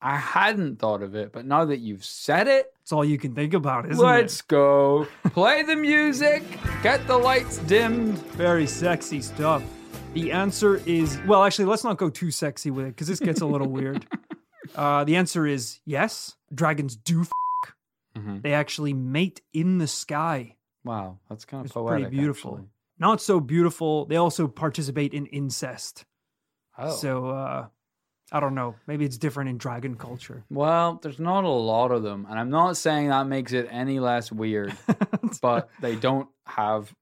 [0.01, 3.35] I hadn't thought of it, but now that you've said it, it's all you can
[3.35, 4.07] think about, isn't it?
[4.09, 5.07] let's go.
[5.31, 6.43] Play the music,
[6.83, 8.19] get the lights dimmed.
[8.35, 9.63] Very sexy stuff.
[10.13, 13.41] The answer is well, actually, let's not go too sexy with it because this gets
[13.41, 14.07] a little weird.
[14.75, 16.35] Uh, the answer is yes.
[16.55, 17.23] Dragons do.
[17.23, 17.31] F-
[18.17, 18.41] Mhm.
[18.43, 20.57] They actually mate in the sky.
[20.85, 22.05] Wow, that's kind of It's poetic.
[22.05, 22.53] pretty beautiful.
[22.53, 22.69] actually.
[22.99, 24.07] Not so beautiful.
[24.07, 26.07] They also participate in incest.
[26.79, 26.91] Oh.
[26.97, 27.67] So uh,
[28.33, 28.75] I don't know.
[28.87, 30.45] Maybe it's different in dragon culture.
[30.51, 34.01] Well, there's not a lot of them, and I'm not saying that makes it any
[34.01, 34.75] less weird,
[35.43, 36.95] but they don't have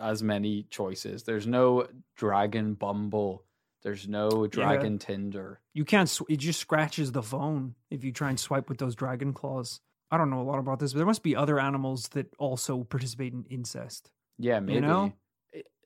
[0.00, 1.24] as many choices.
[1.24, 3.44] There's no Dragon Bumble.
[3.82, 5.60] There's no Dragon Tinder.
[5.74, 6.08] You can't.
[6.08, 9.80] Sw- it just scratches the phone if you try and swipe with those dragon claws.
[10.10, 12.84] I don't know a lot about this, but there must be other animals that also
[12.84, 14.10] participate in incest.
[14.38, 14.80] Yeah, maybe.
[14.80, 15.12] know?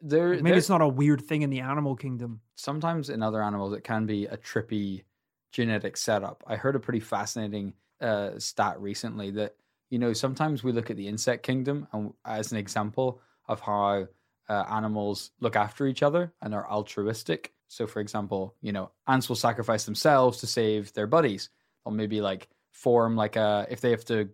[0.02, 2.40] There, Maybe there- it's not a weird thing in the animal kingdom.
[2.54, 5.04] sometimes in other animals it can be a trippy
[5.52, 6.44] genetic setup.
[6.46, 9.56] I heard a pretty fascinating uh, stat recently that
[9.88, 14.06] you know sometimes we look at the insect kingdom and as an example of how
[14.48, 17.52] uh, animals look after each other and are altruistic.
[17.68, 21.50] So, for example, you know ants will sacrifice themselves to save their buddies.
[21.85, 24.29] They'll maybe like form like a if they have to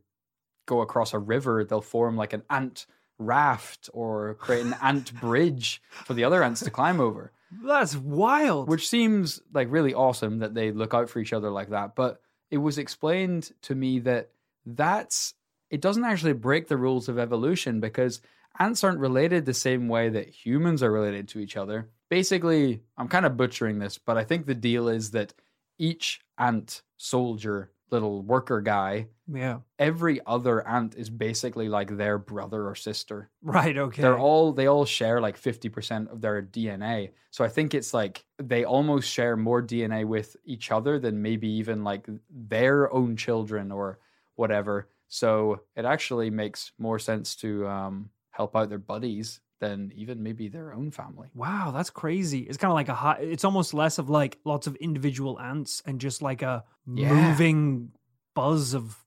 [0.67, 2.87] go across a river, they'll form like an ant
[3.19, 7.33] raft or create an ant bridge for the other ants to climb over
[7.65, 8.69] That's wild.
[8.69, 12.21] which seems like really awesome that they look out for each other like that but
[12.51, 14.31] it was explained to me that
[14.67, 15.35] that's
[15.71, 18.21] it doesn't actually break the rules of evolution because
[18.59, 23.09] ants aren't related the same way that humans are related to each other basically i'm
[23.09, 25.33] kind of butchering this but i think the deal is that
[25.79, 29.61] each ant soldier little worker guy yeah.
[29.79, 33.79] every other ant is basically like their brother or sister Right.
[33.79, 34.03] Okay.
[34.03, 37.11] they're all they all share like 50% of their DNA.
[37.31, 41.49] So I think it's like they almost share more DNA with each other than maybe
[41.49, 43.99] even like their own children or
[44.37, 44.89] whatever.
[45.09, 50.49] So it actually makes more sense to um, help out their buddies than even maybe
[50.49, 51.29] their own family.
[51.35, 52.41] Wow, that's crazy.
[52.41, 55.81] It's kind of like a high, it's almost less of like lots of individual ants
[55.87, 57.13] and just like a Yeah.
[57.15, 57.93] moving
[58.35, 58.99] buzz of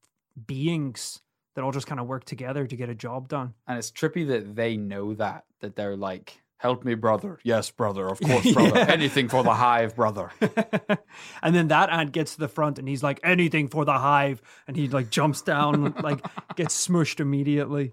[0.47, 1.19] beings
[1.55, 3.53] that all just kind of work together to get a job done.
[3.67, 7.37] And it's trippy that they know that, that they're like, help me, brother.
[7.43, 8.07] Yes, brother.
[8.07, 8.77] Of course, brother.
[8.79, 8.85] Yeah.
[8.91, 10.31] Anything for the hive, brother.
[11.43, 14.41] and then that ant gets to the front and he's like, anything for the hive.
[14.69, 17.91] And he like jumps down, like gets smushed immediately.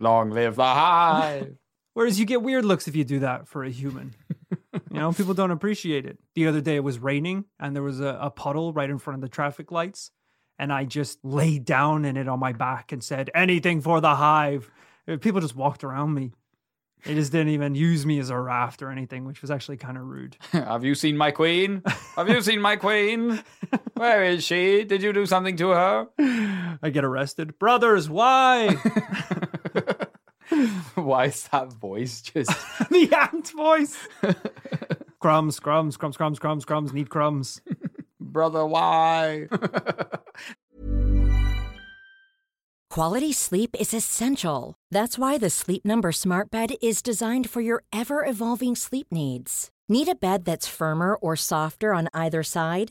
[0.00, 1.56] Long live the hive.
[1.94, 4.14] Whereas you get weird looks if you do that for a human.
[4.72, 6.18] you know, people don't appreciate it.
[6.34, 9.16] The other day it was raining and there was a, a puddle right in front
[9.16, 10.10] of the traffic lights.
[10.58, 14.14] And I just laid down in it on my back and said, anything for the
[14.14, 14.70] hive.
[15.08, 16.32] Uh, People just walked around me.
[17.04, 19.96] They just didn't even use me as a raft or anything, which was actually kind
[19.96, 20.36] of rude.
[20.52, 21.82] Have you seen my queen?
[22.14, 23.42] Have you seen my queen?
[23.94, 24.84] Where is she?
[24.84, 26.08] Did you do something to her?
[26.82, 27.58] I get arrested.
[27.58, 28.76] Brothers, why?
[30.94, 32.50] Why is that voice just
[32.90, 33.96] the ant voice.
[35.20, 37.60] crumbs, crumbs, crumbs, crumbs, crumbs, crumbs, need crumbs.
[38.20, 38.66] brother?
[38.66, 39.48] Why?
[42.90, 44.74] Quality sleep is essential.
[44.90, 49.70] That's why the Sleep Number Smart Bed is designed for your ever evolving sleep needs.
[49.88, 52.90] Need a bed that's firmer or softer on either side?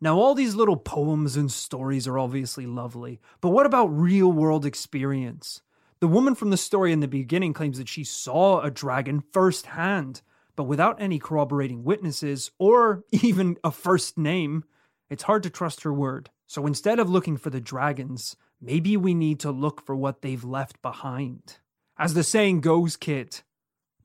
[0.00, 4.64] Now, all these little poems and stories are obviously lovely, but what about real world
[4.64, 5.60] experience?
[6.00, 10.22] The woman from the story in the beginning claims that she saw a dragon firsthand,
[10.54, 14.62] but without any corroborating witnesses or even a first name,
[15.10, 16.30] it's hard to trust her word.
[16.46, 20.44] So instead of looking for the dragons, maybe we need to look for what they've
[20.44, 21.58] left behind.
[21.98, 23.42] As the saying goes, Kit,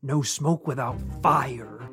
[0.02, 1.88] no smoke without fire.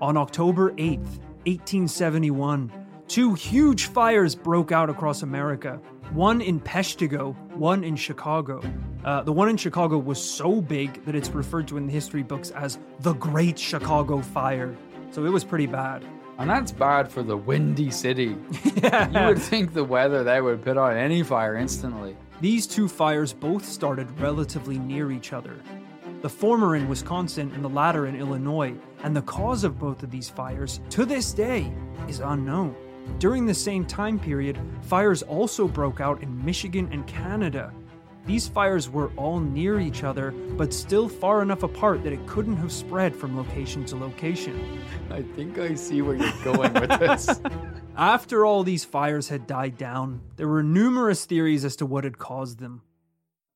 [0.00, 2.79] On October 8th, 1871,
[3.10, 5.80] two huge fires broke out across America.
[6.12, 8.62] One in Peshtigo, one in Chicago.
[9.04, 12.22] Uh, the one in Chicago was so big that it's referred to in the history
[12.22, 14.76] books as the Great Chicago Fire.
[15.10, 16.04] So it was pretty bad.
[16.38, 18.36] And that's bad for the windy city.
[18.76, 19.08] yeah.
[19.22, 22.16] You would think the weather there would put out any fire instantly.
[22.40, 25.56] These two fires both started relatively near each other.
[26.22, 30.12] The former in Wisconsin and the latter in Illinois, and the cause of both of
[30.12, 31.72] these fires, to this day,
[32.06, 32.76] is unknown.
[33.18, 37.72] During the same time period, fires also broke out in Michigan and Canada.
[38.26, 42.56] These fires were all near each other, but still far enough apart that it couldn't
[42.56, 44.80] have spread from location to location.
[45.10, 47.40] I think I see where you're going with this.
[47.96, 52.18] After all these fires had died down, there were numerous theories as to what had
[52.18, 52.82] caused them.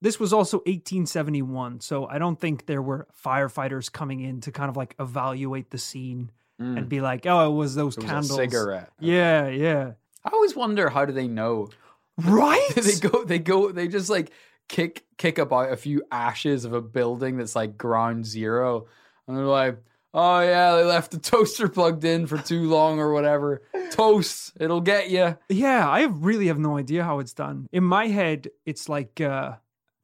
[0.00, 4.68] This was also 1871, so I don't think there were firefighters coming in to kind
[4.68, 7.98] of like evaluate the scene and be like, "Oh, it was those Mm.
[7.98, 8.90] It was a candles." cigarette.
[9.00, 9.92] Yeah, yeah.
[10.24, 11.68] I always wonder how do they know?
[12.24, 12.68] Right?
[12.76, 14.30] they go they go they just like
[14.68, 18.86] kick kick about a few ashes of a building that's like ground zero
[19.26, 19.78] and they're like
[20.14, 24.80] oh yeah they left the toaster plugged in for too long or whatever toast it'll
[24.80, 27.66] get you Yeah, I really have no idea how it's done.
[27.72, 29.54] In my head, it's like uh,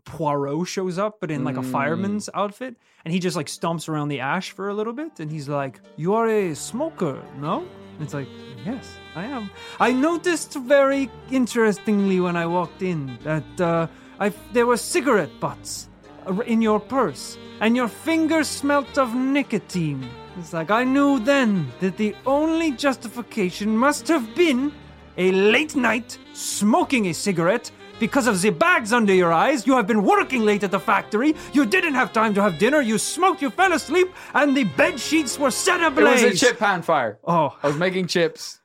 [0.04, 4.08] Poirot shows up, but in like a fireman's outfit, and he just like stomps around
[4.08, 7.58] the ash for a little bit, and he's like, "You are a smoker, no?"
[7.94, 8.28] And it's like,
[8.64, 13.86] "Yes, I am." I noticed very interestingly when I walked in that uh,
[14.18, 15.88] I there were cigarette butts
[16.26, 20.08] uh, in your purse, and your fingers smelt of nicotine.
[20.38, 24.72] It's like I knew then that the only justification must have been
[25.16, 27.70] a late night smoking a cigarette
[28.00, 29.66] because of the bags under your eyes.
[29.66, 31.34] You have been working late at the factory.
[31.52, 32.80] You didn't have time to have dinner.
[32.80, 33.42] You smoked.
[33.42, 36.22] You fell asleep, and the bed sheets were set ablaze.
[36.22, 38.60] it was a chip pan fire Oh, i was making chips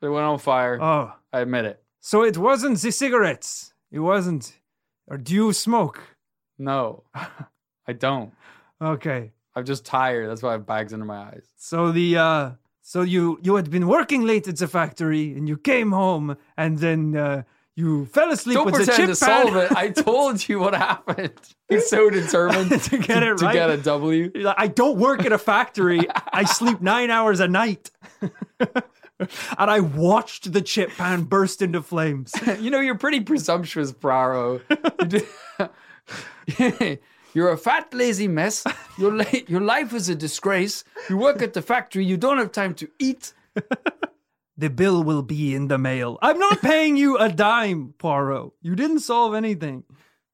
[0.00, 1.12] they went on fire oh.
[1.32, 3.72] i admit it So it wasn't the cigarettes.
[3.92, 4.44] It wasn't.
[5.06, 5.98] Or do you smoke?
[6.58, 7.04] no
[7.90, 8.32] i don't
[8.82, 9.32] Okay.
[9.54, 12.50] i'm just tired that's why i have bags under my eyes So the uh
[12.82, 16.78] so you you had been working late at the factory and you came home and
[16.78, 17.42] then uh
[17.76, 19.46] you fell asleep don't with the pretend chip to pan.
[19.46, 21.32] solve it i told you what happened
[21.68, 23.52] he's so determined To get it to right.
[23.52, 26.00] To get a w You're like, I don't work at a factory.
[26.32, 27.90] I sleep nine hours a night.
[28.20, 28.70] and
[29.58, 32.32] I watched the chip pan burst into flames.
[32.60, 34.60] You know, you're pretty presumptuous, Braro.
[37.32, 38.64] You're a fat, lazy mess.
[38.98, 40.82] Your, la- your life is a disgrace.
[41.08, 42.04] You work at the factory.
[42.04, 43.32] You don't have time to eat.
[44.60, 46.18] The bill will be in the mail.
[46.20, 48.52] I'm not paying you a dime, Poirot.
[48.60, 49.84] You didn't solve anything.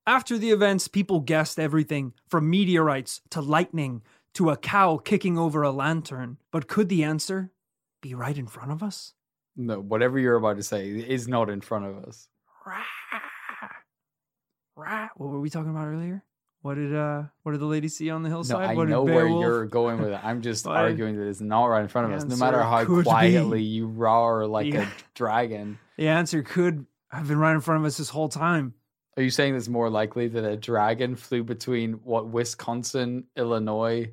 [0.05, 4.03] After the events, people guessed everything from meteorites to lightning
[4.35, 6.39] to a cow kicking over a lantern.
[6.51, 7.53] But could the answer
[8.03, 9.15] be right in front of us?
[9.57, 12.27] No, whatever you're about to say is not in front of us.
[14.75, 15.09] Rah.
[15.15, 16.25] What were we talking about earlier?
[16.67, 18.59] What did uh what did the lady see on the hillside?
[18.59, 18.65] No?
[18.65, 20.19] I what know where you're going with it.
[20.25, 22.25] I'm just arguing that it's not right in front of us.
[22.25, 23.09] No matter how could be.
[23.09, 24.89] quietly you roar like Yeah.
[24.89, 25.79] a dragon.
[25.97, 28.75] The answer could have been right in front of us this whole time.
[29.17, 34.11] Are you saying it's more likely that a dragon flew between what Wisconsin, Illinois,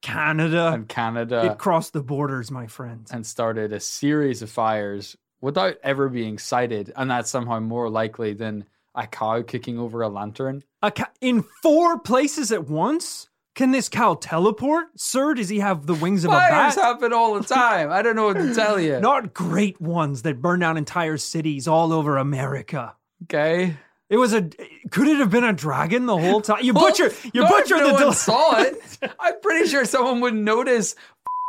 [0.00, 0.70] Canada.
[0.72, 1.50] and Canada?
[1.52, 3.06] it crossed the borders, my friend.
[3.12, 8.32] and started a series of fires without ever being sighted, and that's somehow more likely
[8.32, 10.62] than a cow kicking over a lantern.
[10.82, 13.28] A ca- in four places at once?
[13.54, 14.86] Can this cow teleport?
[14.96, 16.50] Sir, does he have the wings of a bat?
[16.50, 17.90] Fires happen all the time.
[17.90, 19.00] I don't know what to tell you.
[19.00, 22.94] Not great ones that burn down entire cities all over America.
[23.24, 23.76] Okay.
[24.08, 24.48] It was a.
[24.90, 26.64] Could it have been a dragon the whole time?
[26.64, 27.12] You butcher.
[27.32, 27.98] You Not if butchered no the.
[27.98, 28.76] del- saw it.
[29.20, 30.96] I'm pretty sure someone would notice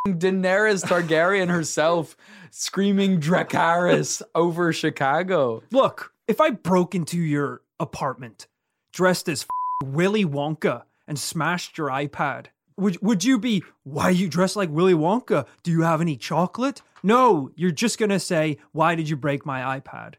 [0.06, 2.16] Daenerys Targaryen herself
[2.50, 5.62] screaming Dracarys over Chicago.
[5.70, 8.46] Look, if I broke into your apartment
[8.92, 9.46] dressed as
[9.84, 12.46] Willy Wonka and smashed your iPad,
[12.76, 15.46] would would you be, why are you dress like Willy Wonka?
[15.62, 16.82] Do you have any chocolate?
[17.02, 20.14] No, you're just gonna say, why did you break my iPad?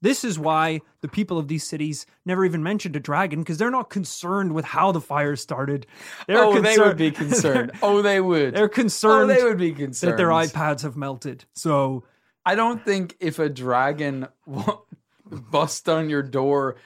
[0.00, 3.70] This is why the people of these cities never even mentioned a dragon because they're
[3.70, 5.86] not concerned with how the fire started.
[6.26, 7.70] They're oh, they would be concerned.
[7.82, 8.52] Oh, they would.
[8.54, 10.12] They're concerned Oh, they would be concerned.
[10.12, 11.44] that their iPads have melted.
[11.54, 12.02] So
[12.44, 14.26] I don't think if a dragon
[15.32, 16.76] busts on your door,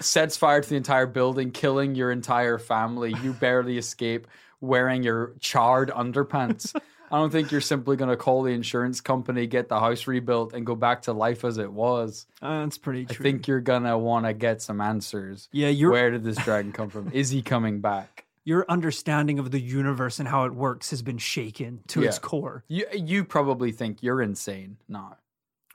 [0.00, 4.26] sets fire to the entire building, killing your entire family, you barely escape
[4.60, 6.74] wearing your charred underpants.
[7.10, 10.54] I don't think you're simply going to call the insurance company, get the house rebuilt,
[10.54, 12.26] and go back to life as it was.
[12.40, 15.48] uh, that's pretty I think you're going to want to get some answers.
[15.52, 17.10] Yeah, you're- Where did this dragon come from?
[17.12, 18.24] Is he coming back?
[18.44, 22.64] your understanding of the universe and how it works has been shaken to its core.
[22.66, 25.16] You, you probably think you're insane now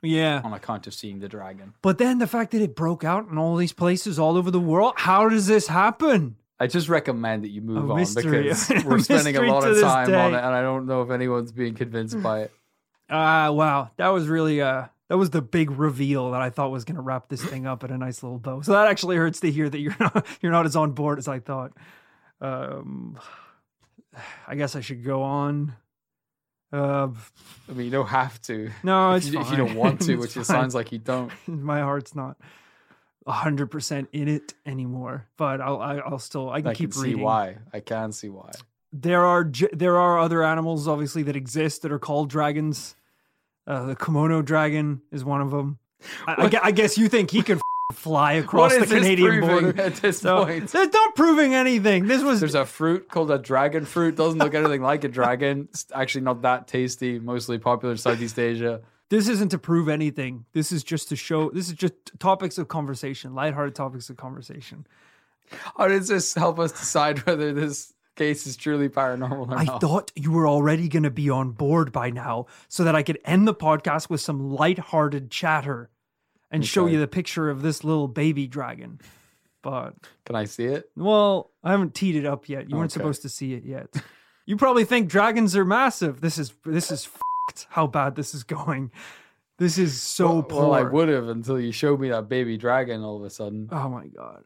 [0.02, 0.40] Yeah.
[0.44, 1.74] on account of seeing the dragon.
[1.82, 4.60] But then the fact that it broke out in all these places all over the
[4.60, 6.36] world, how does this happen?
[6.60, 10.34] I just recommend that you move on because we're spending a lot of time on
[10.34, 12.52] it, and I don't know if anyone's being convinced by it.
[13.10, 13.90] Ah, wow.
[13.96, 17.28] That was really uh that was the big reveal that I thought was gonna wrap
[17.28, 18.60] this thing up in a nice little bow.
[18.60, 21.26] So that actually hurts to hear that you're not you're not as on board as
[21.26, 21.72] I thought.
[22.42, 23.18] Um
[24.46, 25.74] I guess I should go on.
[26.72, 27.08] Uh
[27.68, 28.70] I mean, you don't have to.
[28.82, 31.32] no, if it's you, if you don't want to, which it sounds like you don't.
[31.46, 32.36] my heart's not
[33.26, 35.26] hundred percent in it anymore.
[35.36, 37.18] But I'll I'll still I can I keep can reading.
[37.18, 37.56] see why.
[37.72, 38.50] I can see why.
[38.92, 42.94] There are there are other animals obviously that exist that are called dragons.
[43.66, 45.78] Uh, the Komodo dragon is one of them.
[46.26, 47.60] I, I, I guess you think he can
[47.98, 50.68] fly across the Canadian border at this So, point?
[50.72, 52.06] They're not proving anything.
[52.06, 54.16] This was There's a fruit called a dragon fruit.
[54.16, 55.68] Doesn't look anything like a dragon.
[55.70, 57.18] It's actually not that tasty.
[57.18, 58.80] Mostly popular in Southeast Asia.
[59.10, 60.44] This isn't to prove anything.
[60.52, 61.50] This is just to show.
[61.50, 64.86] This is just topics of conversation, lighthearted topics of conversation.
[65.76, 69.80] How does this help us decide whether this case is truly paranormal or I not?
[69.80, 73.18] thought you were already going to be on board by now, so that I could
[73.24, 75.88] end the podcast with some lighthearted chatter
[76.50, 79.00] and show you the picture of this little baby dragon.
[79.62, 79.94] But
[80.24, 80.88] Can I see it?
[80.96, 82.70] well, I haven't teed it up yet.
[82.70, 83.00] You weren't Okay.
[83.00, 83.88] supposed to see it yet.
[84.46, 86.20] You probably think dragons are massive.
[86.20, 88.90] This is this is f***ed how bad this is going.
[89.58, 90.60] This is so well, poor.
[90.62, 93.68] well, I would have until you showed me that baby dragon all of a sudden.
[93.72, 94.44] Oh my god.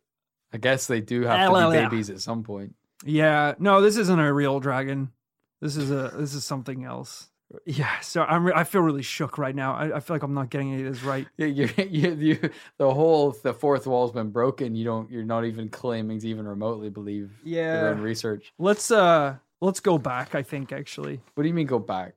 [0.53, 2.74] I guess they do have to be babies at some point.
[3.05, 5.12] Yeah, no, this isn't a real dragon.
[5.61, 7.28] This is a this is something else.
[7.66, 9.74] Yeah, so I'm re- I feel really shook right now.
[9.74, 11.26] I, I feel like I'm not getting any of this right.
[11.36, 14.74] Yeah, you, you, you, the whole the fourth wall's been broken.
[14.74, 15.11] You don't.
[15.11, 17.80] You're not even claiming to even remotely believe Yeah.
[17.80, 18.53] your own research.
[18.59, 20.34] Let's uh let's go back.
[20.34, 22.14] I think actually, What do you mean go back?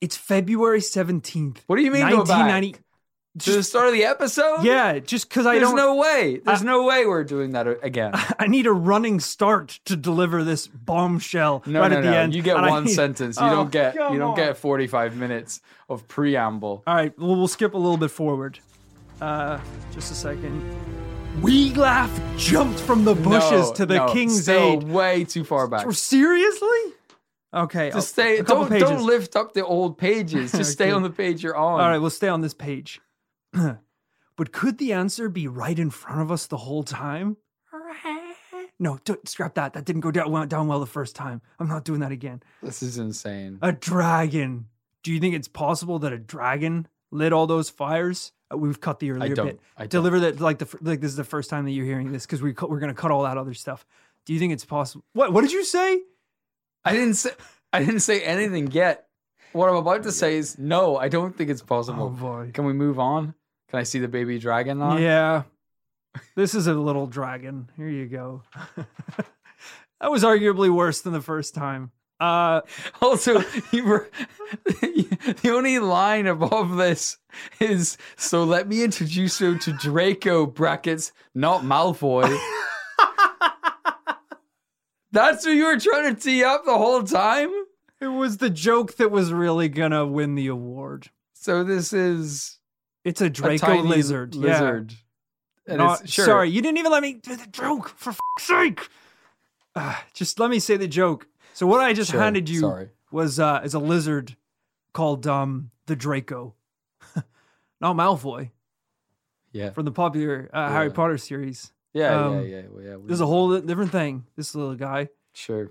[0.00, 1.62] it's February seventeenth.
[1.66, 2.80] What do you mean go back?
[3.38, 4.64] To the start of the episode?
[4.64, 5.76] Yeah, just because I There's don't.
[5.76, 6.40] no way.
[6.44, 8.10] There's I- no way we're doing that again.
[8.40, 12.16] I need a running start to deliver this bombshell No, right no, at the no.
[12.16, 12.34] end.
[12.34, 13.38] You get one need- sentence.
[13.38, 13.94] You Oh, don't get.
[13.94, 14.34] You don't on.
[14.36, 16.82] get 45 minutes of preamble.
[16.88, 18.58] All right, well, we'll skip a little bit forward.
[19.20, 19.60] Uh,
[19.92, 20.60] just a second.
[21.40, 24.82] Wiglaf jumped from the bushes No, to the no, king's aid.
[24.82, 25.90] way too far back.
[25.92, 26.68] Seriously?
[27.54, 27.90] Okay.
[27.92, 28.42] Just stay.
[28.42, 30.50] Don't don't lift up the old pages.
[30.56, 31.80] Just stay on the page you're on.
[31.80, 33.00] All right, we'll stay on this page.
[34.36, 37.36] but could the answer be right in front of us the whole time?
[38.82, 39.74] No, don't scrap that.
[39.74, 41.42] That didn't go down well, down well the first time.
[41.58, 42.42] I'm not doing that again.
[42.62, 43.58] This is insane.
[43.60, 44.68] A dragon.
[45.02, 48.32] Do you think it's possible that a dragon lit all those fires?
[48.50, 49.46] Uh, we've cut the earlier don't.
[49.46, 49.60] bit.
[49.76, 49.90] I don't.
[49.90, 52.40] Deliver that like the like this is the first time that you're hearing this because
[52.40, 53.84] we cut, we're gonna cut all that other stuff.
[54.24, 55.04] Do you think it's possible?
[55.12, 56.00] What What did you say?
[56.82, 57.30] I didn't say.
[57.74, 59.08] I didn't say anything yet.
[59.52, 60.96] What I'm about to say is no.
[60.96, 62.04] I don't think it's possible.
[62.04, 62.50] Oh boy.
[62.54, 63.34] Can we move on?
[63.70, 64.96] Can I see the baby dragon now?
[64.96, 65.44] Yeah.
[66.34, 67.70] This is a little dragon.
[67.76, 68.42] Here you go.
[68.76, 71.92] that was arguably worse than the first time.
[72.18, 72.62] Uh
[73.00, 74.10] Also, you were
[74.64, 77.18] the only line above this
[77.60, 78.42] is so.
[78.44, 82.36] Let me introduce you to Draco brackets, not Malfoy.
[85.12, 87.50] That's what you were trying to tee up the whole time.
[88.00, 91.10] it was the joke that was really gonna win the award.
[91.34, 92.59] So this is
[93.04, 94.34] It's a a Draco tiny lizard.
[94.34, 94.42] Yeah.
[94.52, 94.94] Lizard.
[95.66, 96.24] And Not- it's, sure.
[96.24, 98.88] Sorry, you didn't even let me do the joke, for fuck's sake.
[99.76, 101.28] Ah, just let me say the joke.
[101.54, 102.88] So what I just Sure, handed you sorry.
[103.12, 104.36] was uh is a lizard
[104.92, 106.54] called um the Draco.
[107.80, 108.50] Not Malfoy
[109.52, 109.70] Yeah.
[109.70, 111.72] from the popular uh, Harry Potter series.
[111.92, 112.96] Yeah, um, yeah, yeah, well, yeah.
[113.04, 114.24] There's a whole different thing.
[114.36, 115.08] This little guy.
[115.32, 115.70] Sure.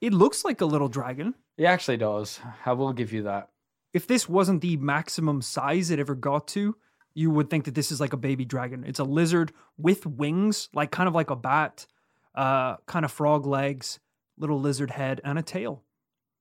[0.00, 1.34] It looks like a little dragon.
[1.56, 2.40] He actually does.
[2.66, 3.48] I will give you that.
[3.92, 6.76] If this wasn't the maximum size it ever got to,
[7.14, 8.84] you would think that this is like a baby dragon.
[8.86, 11.86] It's a lizard with wings, like kind of like a bat,
[12.34, 14.00] uh, kind of frog legs,
[14.38, 15.82] little lizard head, and a tail.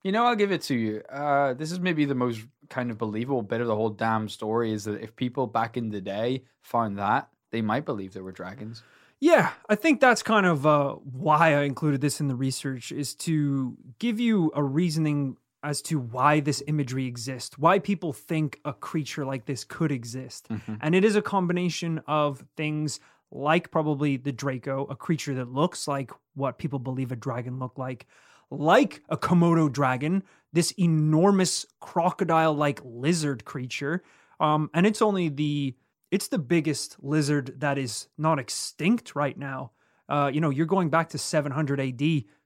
[0.03, 1.03] You know, I'll give it to you.
[1.09, 4.71] Uh, this is maybe the most kind of believable bit of the whole damn story
[4.71, 8.31] is that if people back in the day found that, they might believe there were
[8.31, 8.81] dragons.
[9.19, 13.13] Yeah, I think that's kind of uh, why I included this in the research is
[13.15, 18.73] to give you a reasoning as to why this imagery exists, why people think a
[18.73, 20.47] creature like this could exist.
[20.81, 22.99] And it is a combination of things
[23.31, 27.77] like probably the Draco, a creature that looks like what people believe a dragon looked
[27.77, 28.07] like,
[28.49, 34.03] like a Komodo dragon, this enormous crocodile like lizard creature.
[34.39, 35.75] Um, and it's only the
[36.09, 39.71] it's the biggest lizard that is not extinct right now.
[40.09, 42.01] Uh, you know, you're going back to 700 AD.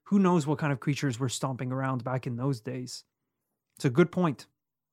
[0.06, 3.04] Who knows what kind of creatures were stomping around back in those days?
[3.76, 4.46] It's a good point.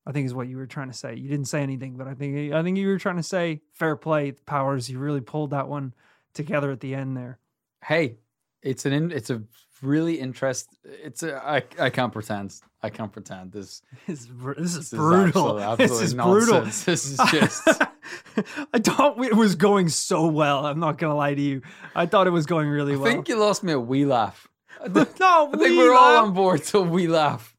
[0.05, 1.15] I think is what you were trying to say.
[1.15, 3.95] You didn't say anything, but I think I think you were trying to say fair
[3.95, 4.89] play, powers.
[4.89, 5.93] You really pulled that one
[6.33, 7.39] together at the end there.
[7.85, 8.17] Hey,
[8.61, 9.43] it's an in, it's a
[9.81, 10.77] really interest.
[10.83, 12.55] It's a I I can't pretend.
[12.81, 13.53] I can't pretend.
[13.53, 15.59] This This is, this is this is brutal.
[15.61, 16.61] absolute- this is brutal.
[16.61, 17.67] This is just.
[18.73, 20.65] I thought it was going so well.
[20.65, 21.61] I'm not gonna lie to you.
[21.95, 23.07] I thought it was going really I well.
[23.07, 24.33] I think you lost me a Wiglaf.
[24.81, 24.87] I
[25.19, 27.53] no, I think we we're all on board till Wiglaf.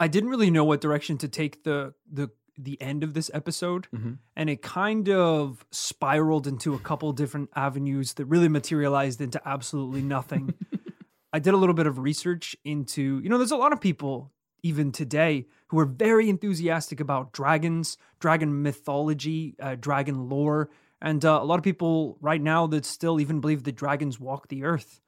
[0.00, 3.86] I didn't really know what direction to take the the the end of this episode,
[3.94, 4.14] Mm-hmm.
[4.34, 10.02] and it kind of spiraled into a couple different avenues that really materialized into absolutely
[10.02, 10.54] nothing.
[11.32, 14.32] I did a little bit of research into, you know, there's a lot of people
[14.64, 20.68] even today who are very enthusiastic about dragons, dragon mythology, uh, dragon lore,
[21.00, 24.48] and uh, a lot of people right now that still even believe that dragons walk
[24.48, 25.00] the earth.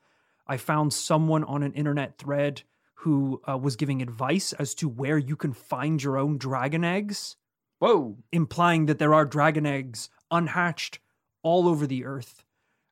[0.51, 2.63] I found someone on an internet thread
[2.95, 7.37] who uh, was giving advice as to where you can find your own dragon eggs.
[7.79, 8.19] Whoa.
[8.31, 10.99] implying that there are dragon eggs unhatched
[11.43, 12.45] all over the earth.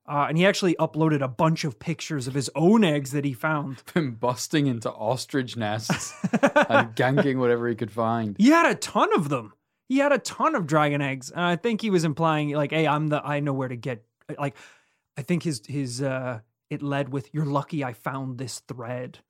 [0.08, 3.34] Uh, and he actually uploaded a bunch of pictures of his own eggs that he
[3.34, 3.82] found.
[3.94, 6.40] Been busting into ostrich nests and
[6.96, 8.36] ganking whatever he could find.
[8.38, 9.52] He had a ton of them.
[9.88, 12.86] He had a ton of dragon eggs, and I think he was implying like, "Hey,
[12.86, 14.04] I'm the I know where to get."
[14.38, 14.54] Like,
[15.16, 16.40] I think his his uh,
[16.70, 19.20] it led with, "You're lucky I found this thread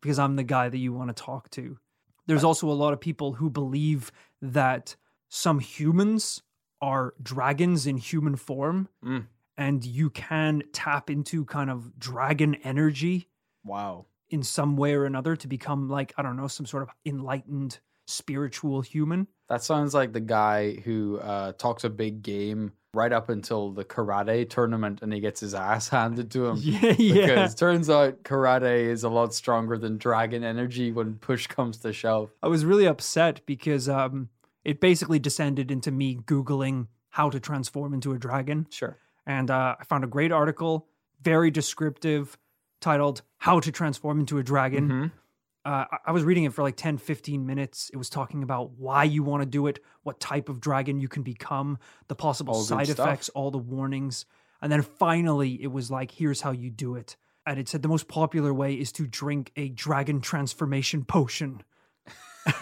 [0.00, 1.78] because I'm the guy that you want to talk to."
[2.26, 4.96] There's also a lot of people who believe that
[5.28, 6.42] some humans
[6.80, 9.26] are dragons in human form, Mm.
[9.56, 13.28] and you can tap into kind of dragon energy
[13.64, 14.06] Wow.
[14.30, 17.80] in some way or another to become like I don't know some sort of enlightened
[18.06, 19.28] spiritual human.
[19.48, 23.84] That sounds like the guy who uh, talks a big game right up until the
[23.84, 26.56] karate tournament and he gets his ass handed to him.
[26.60, 27.26] Yeah, yeah.
[27.26, 31.92] Because turns out karate is a lot stronger than dragon energy when push comes to
[31.92, 32.30] shove.
[32.42, 34.28] I was really upset because um,
[34.64, 38.96] it basically descended into me googling how to transform into a dragon, Sure.
[39.26, 40.86] and uh, I found a great article,
[41.20, 42.38] very descriptive,
[42.80, 45.06] titled "How to Transform into a Dragon." Mm-hmm.
[45.64, 47.90] Uh, I- was reading it for like 10, 15 minutes.
[47.92, 51.08] It was talking about why you want to do it, what type of dragon you
[51.08, 53.06] can become, the possible All side stuff.
[53.06, 54.26] effects, all the warnings.
[54.60, 57.16] And then finally, it was like, here's how you do it.
[57.46, 61.62] And it said the most popular way is to drink a dragon transformation potion.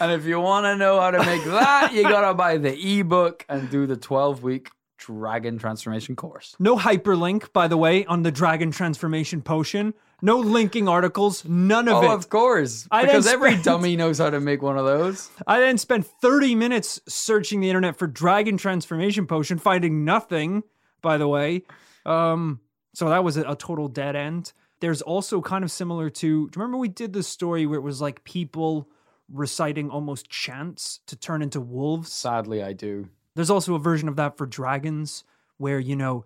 [0.00, 3.00] And if you want to know how to make that, you got to buy the
[3.00, 6.56] ebook and do the 12 week dragon transformation course.
[6.58, 9.92] No hyperlink, by the way, on the dragon transformation potion.
[10.20, 12.10] No linking articles, none of Oh, it.
[12.14, 12.88] of course.
[12.90, 15.30] I because every dummy knows how to make one of those.
[15.46, 20.64] I then spent 30 minutes searching the internet for dragon transformation potion, finding nothing,
[21.02, 21.62] by the way.
[22.04, 22.60] Um,
[22.94, 24.52] so that was a, a total dead end.
[24.80, 27.82] There's also kind of similar to, do you remember we did this story where it
[27.82, 28.88] was like people
[29.32, 32.10] reciting almost chants to turn into wolves?
[32.12, 33.08] Sadly, I do.
[33.34, 35.22] There's also a version of that for dragons
[35.58, 36.24] where, you know,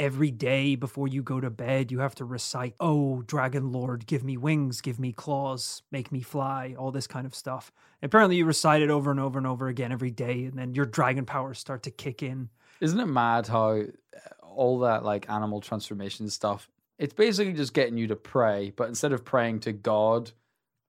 [0.00, 4.24] every day before you go to bed, you have to recite, Oh, dragon lord, give
[4.24, 7.70] me wings, give me claws, make me fly, all this kind of stuff.
[8.02, 10.86] Apparently, you recite it over and over and over again every day, and then your
[10.86, 12.48] dragon powers start to kick in.
[12.80, 13.84] Isn't it mad how uh,
[14.42, 16.68] all that like animal transformation stuff?
[16.98, 20.32] It's basically just getting you to pray, but instead of praying to God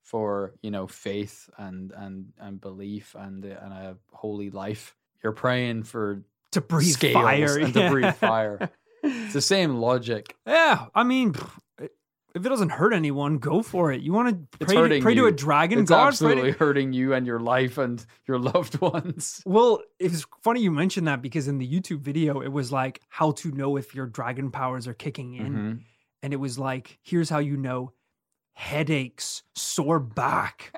[0.03, 5.83] for you know faith and and and belief and and a holy life, you're praying
[5.83, 7.57] for To breathe fire.
[7.59, 7.83] and yeah.
[7.83, 8.69] to breathe fire.
[9.03, 10.35] It's the same logic.
[10.45, 11.33] Yeah, I mean,
[11.79, 14.01] if it doesn't hurt anyone, go for it.
[14.01, 15.95] You want to pray, to, pray to a dragon It's god?
[15.97, 19.41] Pray to- absolutely hurting you and your life and your loved ones.
[19.45, 23.31] Well, it's funny you mentioned that because in the YouTube video, it was like how
[23.31, 25.53] to know if your dragon powers are kicking in.
[25.53, 25.73] Mm-hmm.
[26.23, 27.91] And it was like, here's how you know
[28.53, 30.71] headaches, sore back,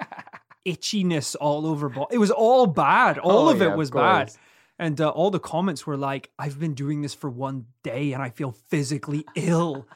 [0.66, 1.90] itchiness all over.
[1.90, 3.18] Bo- it was all bad.
[3.20, 4.32] All Oh, of yeah, it of was bad.
[4.80, 8.22] And uh, all the comments were like, I've been doing this for one day and
[8.24, 9.88] I feel physically ill.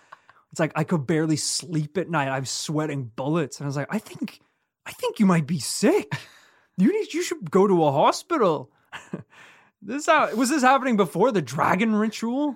[0.51, 2.29] It's like I could barely sleep at night.
[2.29, 3.59] I'm sweating bullets.
[3.59, 4.39] And I was like, I think,
[4.85, 6.13] I think you might be sick.
[6.77, 8.71] You need, you should go to a hospital.
[9.81, 12.55] this how was this happening before the dragon ritual?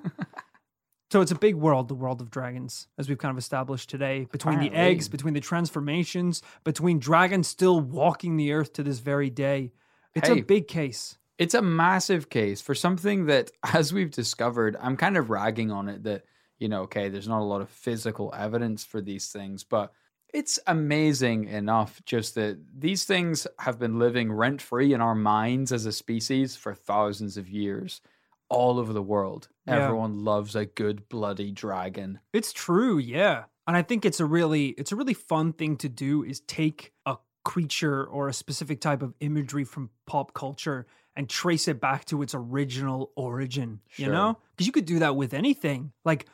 [1.11, 4.27] so it's a big world, the world of dragons, as we've kind of established today.
[4.31, 9.29] Between the eggs, between the transformations, between dragons still walking the earth to this very
[9.29, 9.73] day.
[10.13, 10.39] It's Hey.
[10.39, 11.17] a big case.
[11.37, 15.89] It's a massive case for something that, as we've discovered, I'm kind of ragging on
[15.89, 16.23] it that,
[16.59, 19.91] you know, okay, there's not a lot of physical evidence for these things, but
[20.33, 25.71] it's amazing enough just that these things have been living rent free in our minds
[25.71, 28.01] as a species for thousands of years
[28.49, 29.47] all over the world.
[29.65, 29.85] Yeah.
[29.85, 32.19] Everyone loves a good bloody dragon.
[32.33, 33.45] It's true, yeah.
[33.67, 36.91] And I think it's a really it's a really fun thing to do is take
[37.05, 40.85] a creature or a specific type of imagery from pop culture
[41.15, 44.37] and trace it back to its original origin, you know?
[44.57, 45.91] Cuz you could do that with anything.
[46.05, 46.25] Like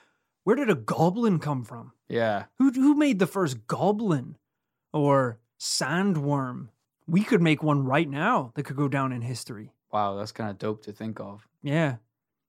[0.43, 1.91] where did a goblin come from?
[2.07, 2.45] Yeah.
[2.57, 4.37] Who who made the first goblin
[4.93, 6.69] or sandworm?
[7.07, 9.73] We could make one right now that could go down in history.
[9.91, 11.47] Wow, that's kind of dope to think of.
[11.61, 11.97] Yeah.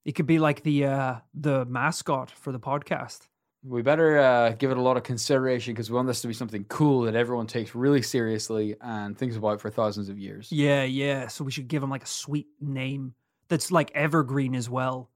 [0.04, 3.28] It could be like the uh the mascot for the podcast.
[3.68, 6.34] We better uh, give it a lot of consideration because we want this to be
[6.34, 10.50] something cool that everyone takes really seriously and thinks about for thousands of years.
[10.50, 11.28] Yeah, yeah.
[11.28, 13.14] So we should give him like a sweet name
[13.48, 15.10] that's like evergreen as well.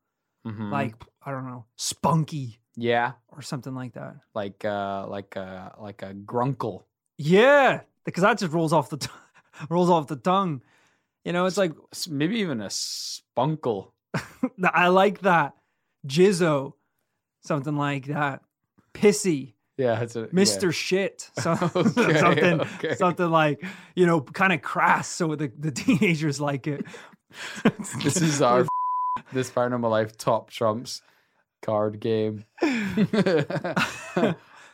[0.46, 0.70] Mhm.
[0.70, 0.94] Like
[1.24, 4.16] I don't know, Spunky yeah, or something like that.
[4.34, 6.82] like uh, like uh, like a grunkle.
[7.18, 9.08] Yeah, because that just rolls off the t-
[9.70, 10.62] rolls off the tongue.
[11.24, 11.72] You know, it's like
[12.08, 13.92] Maybe even a spunkle.
[14.64, 15.54] I like that.
[16.06, 16.72] Jizzo,
[17.42, 18.42] something like that.
[18.94, 19.54] Pissy.
[19.76, 20.64] Yeah, it's a, Mr.
[20.64, 20.70] yeah.
[20.70, 21.30] Shit.
[21.40, 22.94] So, Okay, something okay.
[22.94, 23.64] something like,
[23.94, 26.84] you know, kind of crass so the, the teenagers like it.
[28.02, 28.66] This is our
[29.32, 31.00] this paranormal life top trumps
[31.62, 32.44] card game.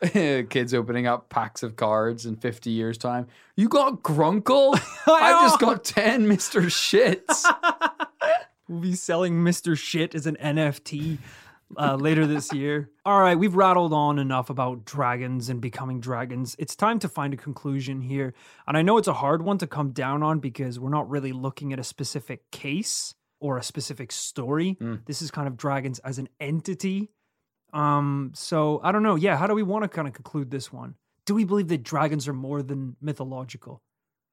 [0.02, 3.28] Kids opening up packs of cards in 50 years' time.
[3.54, 4.76] You got Grunkle?
[5.06, 6.62] I just got 10 Mr.
[6.62, 7.44] Shits.
[8.68, 9.78] We'll be selling Mr.
[9.78, 11.18] Shit as an NFT
[11.76, 12.90] uh, later this year.
[13.04, 16.56] All right, we've rattled on enough about dragons and becoming dragons.
[16.58, 18.34] It's time to find a conclusion here.
[18.66, 21.32] And I know it's a hard one to come down on because we're not really
[21.32, 24.76] looking at a specific case or a specific story.
[25.06, 27.10] This is kind of dragons as an entity.
[27.72, 29.16] Um, so I don't know.
[29.16, 30.94] Yeah, how do we want to kind of conclude this one?
[31.26, 33.82] Do we believe that dragons are more than mythological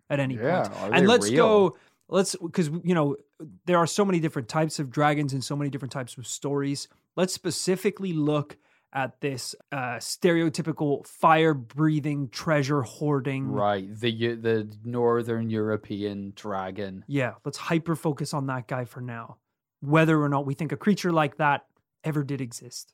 [0.10, 0.96] at any Yeah, point?
[0.96, 1.36] And let's real?
[1.72, 1.78] go
[2.08, 3.18] let's because you know
[3.66, 6.88] there are so many different types of dragons and so many different types of stories
[7.16, 8.58] let's specifically look
[8.94, 17.04] at this uh stereotypical fire breathing treasure hoarding Right, the the Northern European dragon.
[17.08, 19.38] yeah let's hyper focus on that guy for now
[19.82, 21.66] whether or not we think a creature like that
[22.04, 22.94] ever did exist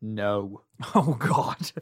[0.00, 0.62] No.
[0.94, 1.72] oh god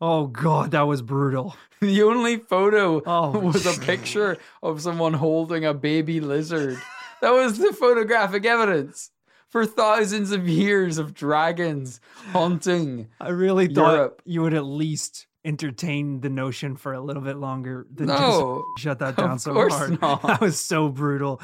[0.00, 5.64] oh god that was brutal The only photo Oh, was a picture of someone holding
[5.64, 6.76] a baby lizard.
[7.22, 9.10] That was the photographic evidence
[9.48, 12.00] for thousands of years of dragons
[12.32, 13.08] haunting.
[13.20, 14.22] i really thought Europe.
[14.24, 18.82] you would at least entertain the notion for a little bit longer than No, just
[18.84, 20.22] shut that down so hard not.
[20.22, 21.40] that was so brutal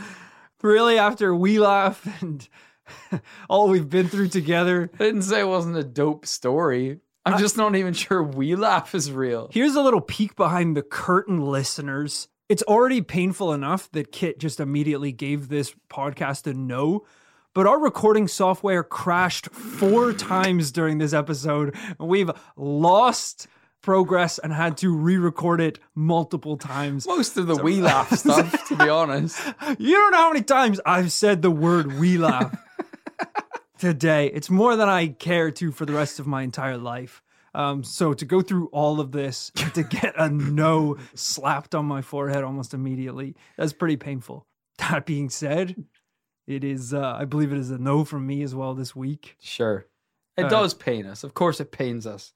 [0.62, 2.46] really after Wiglaf and
[3.48, 7.00] all we've been through together I didn't say it wasn't a dope story.
[7.26, 9.48] I'm just not even sure Wiglaf is real.
[9.50, 12.28] Here's a little peek behind the curtain, listeners.
[12.50, 17.06] It's already painful enough that Kit just immediately gave this podcast a no,
[17.54, 21.74] but our recording software crashed four times during this episode.
[21.98, 23.46] We've lost
[23.80, 27.06] progress and had to re record it multiple times.
[27.06, 29.38] Most of the Wiglaf stuff, to be honest.
[29.78, 32.58] You don't know how many times I've said the word Wiglaf
[33.78, 34.26] today.
[34.26, 37.22] It's more than I care to for the rest of my entire life.
[37.54, 42.02] Um, so to go through all of this to get a no slapped on my
[42.02, 44.46] forehead almost immediately, that's pretty painful.
[44.78, 45.84] That being said,
[46.46, 49.36] it is uh, I believe it is a no from me as well this week.
[49.40, 49.86] Sure.
[50.36, 51.22] It Uh, does pain us.
[51.24, 52.32] Of course, it pains us.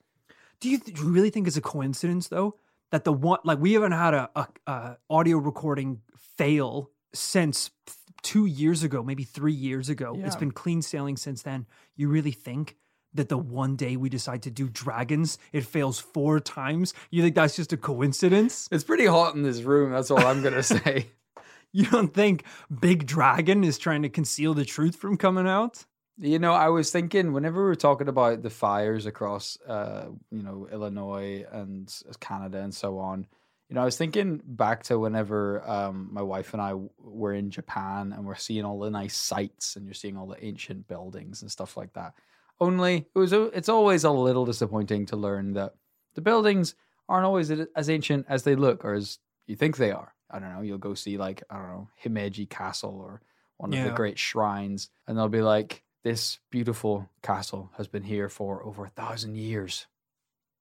[0.61, 2.57] Do you, do you really think it's a coincidence though
[2.91, 6.01] that the one like we haven't had a, a, a audio recording
[6.37, 10.19] fail since th- two years ago, maybe three years ago.
[10.25, 11.67] It's been clean sailing since then.
[11.97, 12.77] You really think
[13.15, 16.93] that the one day we decide to do dragons, it fails four times?
[17.11, 18.69] You think that's just a coincidence?
[18.71, 19.93] It's pretty hot in this room.
[19.93, 21.07] That's all I'm going to say.
[21.73, 22.45] You don't think
[22.81, 25.85] Big Dragon is trying to conceal the truth from coming out?
[26.17, 30.43] You know, I was thinking whenever we were talking about the fires across, uh, you
[30.43, 33.27] know, Illinois and Canada and so on,
[33.69, 37.51] you know, I was thinking back to whenever um, my wife and I were in
[37.51, 41.43] Japan and we're seeing all the nice sights and you're seeing all the ancient buildings
[41.43, 42.15] and stuff like that.
[42.61, 45.75] Only it was, it's always a little disappointing to learn that
[46.15, 46.75] the buildings
[47.09, 50.15] aren't always as ancient as they look or as you think they are.
[50.31, 50.63] I don't know.
[50.63, 53.21] You'll go see like I don't know Himeji Castle or
[53.57, 58.29] one of the great shrines, and they'll be like, "This beautiful castle has been here
[58.29, 59.87] for over a thousand years."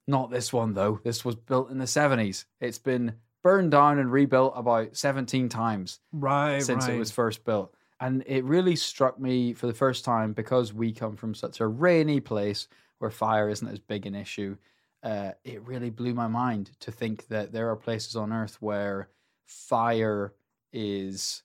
[0.07, 0.99] Not this one though.
[1.03, 2.45] This was built in the seventies.
[2.59, 7.73] It's been burned down and rebuilt about seventeen times Right, since it was first built.
[7.99, 11.67] And it really struck me for the first time because we come from such a
[11.67, 12.67] rainy place
[12.99, 14.55] where fire isn't as big an issue.
[15.03, 19.09] Uh, it really blew my mind to think that there are places on Earth where
[19.47, 20.33] fire
[20.71, 21.41] is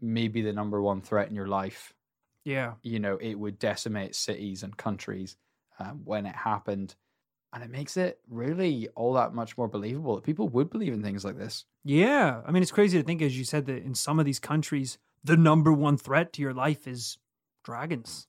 [0.00, 1.94] maybe the number one threat in your life.
[2.44, 2.74] Yeah.
[2.82, 5.36] You know, it would decimate cities and countries
[5.78, 6.94] um, when it happened.
[7.52, 11.02] And it makes it really all that much more believable that people would believe in
[11.02, 11.64] things like this.
[11.84, 12.42] Yeah.
[12.46, 14.98] I mean, it's crazy to think, as you said, that in some of these countries,
[15.24, 17.18] the number one threat to your life is
[17.64, 18.26] dragons.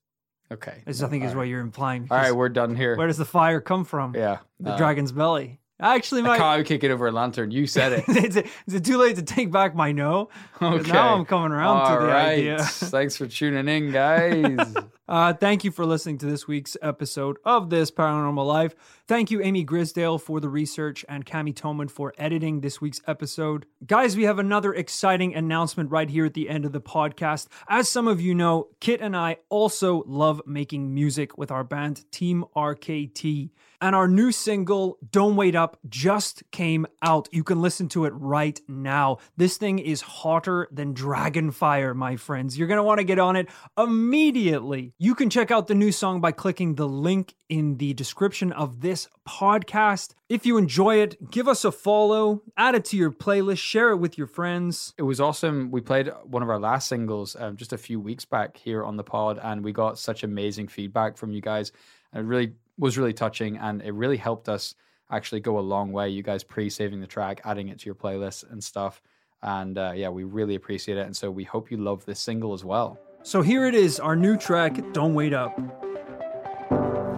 [0.51, 0.84] Okay.
[0.88, 2.07] Is I think is what you're implying.
[2.10, 2.95] All right, we're done here.
[2.95, 4.16] Where does the fire come from?
[4.16, 4.39] Yeah.
[4.60, 5.60] The uh, dragon's belly.
[5.82, 7.52] Actually, my cow kicking over a lantern.
[7.52, 8.10] You said it.
[8.10, 10.30] is, it, is it too late to take back my no?
[10.62, 10.92] Okay.
[10.92, 12.34] Now I'm coming around All to the right.
[12.34, 12.60] idea.
[12.64, 14.76] Thanks for tuning in, guys.
[15.10, 18.76] Uh, thank you for listening to this week's episode of This Paranormal Life.
[19.08, 23.66] Thank you, Amy Grisdale, for the research and Cami Toman for editing this week's episode.
[23.88, 27.48] Guys, we have another exciting announcement right here at the end of the podcast.
[27.68, 32.06] As some of you know, Kit and I also love making music with our band
[32.12, 33.50] Team RKT.
[33.82, 37.30] And our new single, Don't Wait Up, just came out.
[37.32, 39.20] You can listen to it right now.
[39.38, 42.58] This thing is hotter than Dragonfire, my friends.
[42.58, 44.94] You're going to want to get on it immediately.
[44.98, 48.82] You can check out the new song by clicking the link in the description of
[48.82, 50.14] this podcast.
[50.28, 53.98] If you enjoy it, give us a follow, add it to your playlist, share it
[53.98, 54.94] with your friends.
[54.98, 55.72] It was awesome.
[55.72, 58.98] We played one of our last singles um, just a few weeks back here on
[58.98, 61.72] the pod, and we got such amazing feedback from you guys.
[62.12, 64.74] And it really was really touching, and it really helped us
[65.12, 66.10] actually go a long way.
[66.10, 69.02] You guys pre-saving the track, adding it to your playlist and stuff.
[69.42, 71.06] And uh, yeah, we really appreciate it.
[71.06, 73.00] And so we hope you love this single as well.
[73.24, 75.58] So here it is, our new track, Don't Wait Up.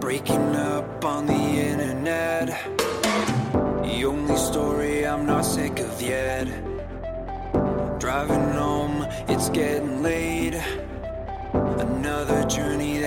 [0.00, 2.48] Breaking up on the internet.
[3.52, 6.46] The only story I'm not sick of yet.
[8.00, 10.60] Driving home, it's getting late.
[11.52, 12.98] Another journey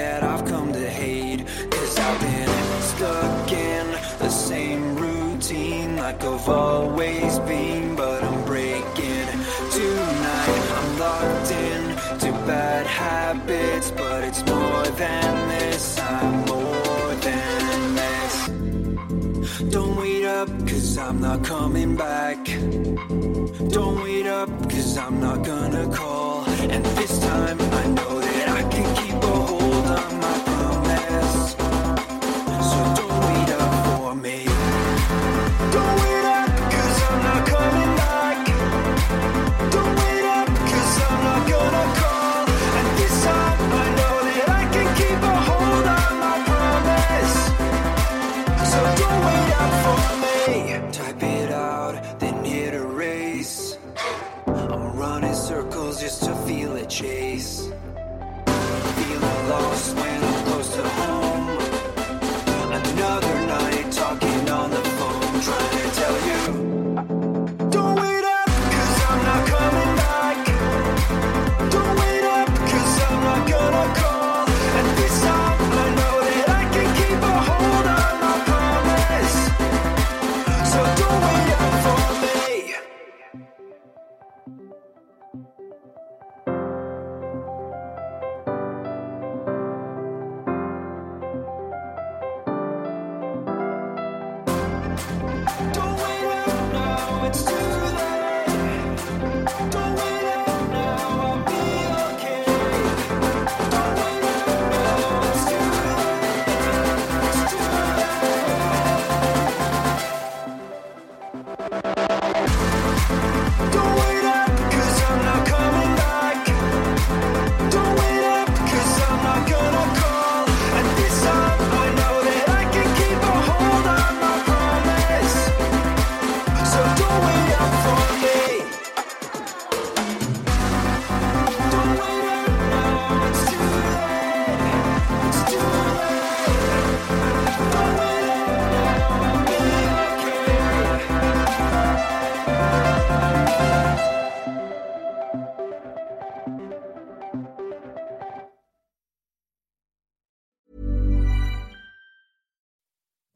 [6.06, 7.96] like I've always been.
[7.96, 9.28] But I'm breaking
[9.78, 10.64] tonight.
[10.78, 11.82] I'm locked in
[12.24, 13.90] to bad habits.
[13.92, 15.84] But it's more than this.
[16.00, 18.34] I'm more than this.
[19.76, 22.42] Don't wait up, cause I'm not coming back.
[23.78, 26.46] Don't wait up, cause I'm not gonna call.
[26.74, 30.55] And this time I know that I can keep a hold on my